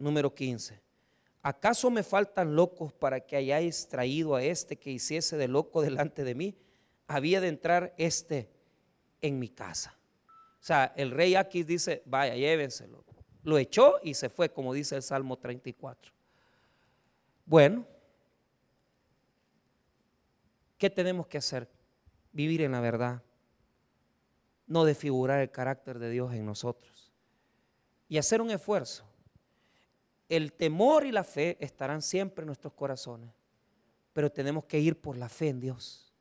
[0.00, 0.80] número 15.
[1.42, 6.24] ¿Acaso me faltan locos para que hayáis traído a este que hiciese de loco delante
[6.24, 6.56] de mí?
[7.06, 8.50] Había de entrar este
[9.20, 9.96] en mi casa.
[10.60, 13.04] O sea, el rey aquí dice, vaya, llévenselo.
[13.44, 16.12] Lo echó y se fue, como dice el Salmo 34.
[17.46, 17.86] Bueno,
[20.78, 21.68] ¿qué tenemos que hacer?
[22.32, 23.22] Vivir en la verdad,
[24.66, 27.12] no desfigurar el carácter de Dios en nosotros
[28.08, 29.08] y hacer un esfuerzo
[30.28, 33.30] el temor y la fe estarán siempre en nuestros corazones,
[34.12, 36.12] pero tenemos que ir por la fe en Dios.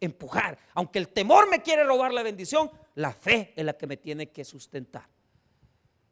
[0.00, 0.58] Empujar.
[0.74, 4.30] Aunque el temor me quiere robar la bendición, la fe es la que me tiene
[4.30, 5.08] que sustentar.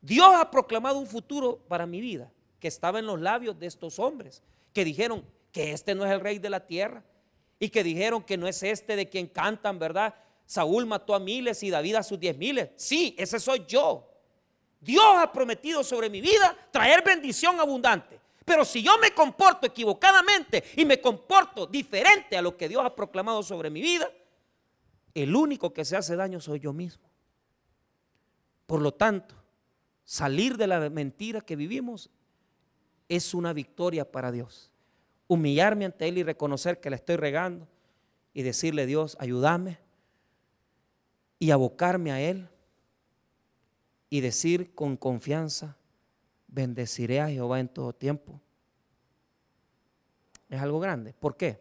[0.01, 3.99] Dios ha proclamado un futuro para mi vida que estaba en los labios de estos
[3.99, 7.03] hombres que dijeron que este no es el rey de la tierra
[7.59, 10.14] y que dijeron que no es este de quien cantan, ¿verdad?
[10.46, 12.70] Saúl mató a miles y David a sus diez miles.
[12.76, 14.09] Sí, ese soy yo.
[14.80, 18.20] Dios ha prometido sobre mi vida traer bendición abundante.
[18.44, 22.94] Pero si yo me comporto equivocadamente y me comporto diferente a lo que Dios ha
[22.94, 24.11] proclamado sobre mi vida,
[25.12, 27.09] el único que se hace daño soy yo mismo.
[28.66, 29.34] Por lo tanto,
[30.04, 32.09] salir de la mentira que vivimos
[33.09, 34.70] es una victoria para Dios.
[35.29, 37.68] Humillarme ante Él y reconocer que le estoy regando
[38.35, 39.79] y decirle, Dios, ayúdame
[41.39, 42.49] y abocarme a Él
[44.11, 45.76] y decir con confianza,
[46.49, 48.41] bendeciré a Jehová en todo tiempo.
[50.49, 51.12] Es algo grande.
[51.12, 51.61] ¿Por qué?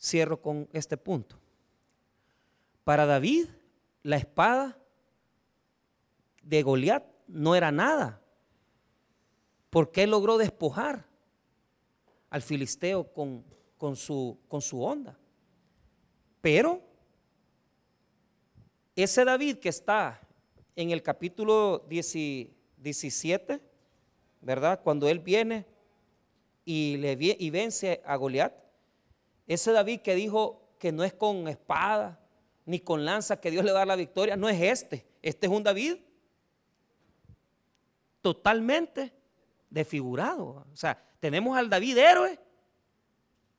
[0.00, 1.36] Cierro con este punto.
[2.84, 3.48] Para David,
[4.02, 4.78] la espada
[6.42, 8.22] de Goliat no era nada,
[9.70, 11.04] porque él logró despojar
[12.36, 13.42] al filisteo con,
[13.78, 15.18] con, su, con su onda.
[16.42, 16.82] Pero
[18.94, 20.20] ese David que está
[20.74, 23.58] en el capítulo 17,
[24.42, 24.82] ¿verdad?
[24.84, 25.64] Cuando él viene
[26.66, 28.52] y, le, y vence a Goliat,
[29.46, 32.20] ese David que dijo que no es con espada
[32.66, 35.06] ni con lanza que Dios le da la victoria, no es este.
[35.22, 35.96] Este es un David
[38.20, 39.10] totalmente
[39.70, 40.66] desfigurado.
[40.70, 42.38] O sea, tenemos al David héroe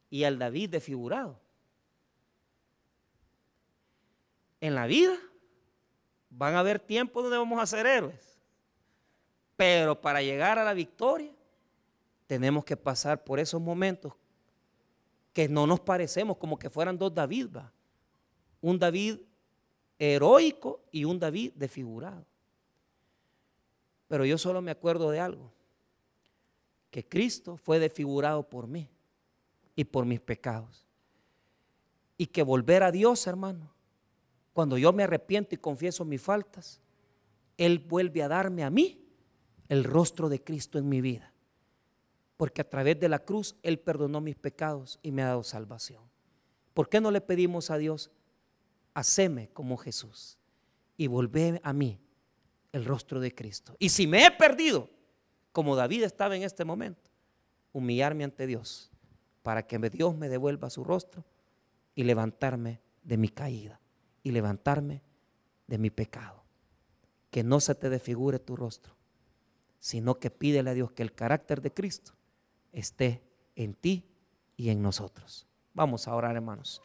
[0.10, 1.38] y al David desfigurado.
[4.62, 5.18] En la vida
[6.38, 8.38] Van a haber tiempos donde vamos a ser héroes.
[9.56, 11.32] Pero para llegar a la victoria,
[12.28, 14.14] tenemos que pasar por esos momentos
[15.34, 17.58] que no nos parecemos como que fueran dos David,
[18.62, 19.20] un David
[19.98, 22.24] heroico y un David desfigurado.
[24.08, 25.52] Pero yo solo me acuerdo de algo,
[26.98, 28.90] que Cristo fue desfigurado por mí
[29.76, 30.84] y por mis pecados.
[32.18, 33.72] Y que volver a Dios, hermano,
[34.52, 36.82] cuando yo me arrepiento y confieso mis faltas,
[37.56, 39.06] Él vuelve a darme a mí
[39.70, 41.32] el rostro de Cristo en mi vida.
[42.36, 46.02] Porque a través de la cruz Él perdonó mis pecados y me ha dado salvación.
[46.74, 48.10] ¿Por qué no le pedimos a Dios,
[48.96, 50.40] haceme como Jesús
[50.98, 52.00] y volvé a mí
[52.72, 53.76] el rostro de Cristo?
[53.78, 54.97] Y si me he perdido,
[55.58, 57.10] como David estaba en este momento,
[57.74, 58.92] humillarme ante Dios
[59.42, 61.26] para que Dios me devuelva su rostro
[61.96, 63.82] y levantarme de mi caída
[64.22, 65.02] y levantarme
[65.66, 66.44] de mi pecado.
[67.32, 68.94] Que no se te desfigure tu rostro.
[69.80, 72.14] sino que pídele a Dios que el carácter de Cristo
[72.72, 73.24] esté
[73.56, 74.06] en ti
[74.58, 75.48] y en nosotros.
[75.74, 76.84] Vamos a orar, hermanos.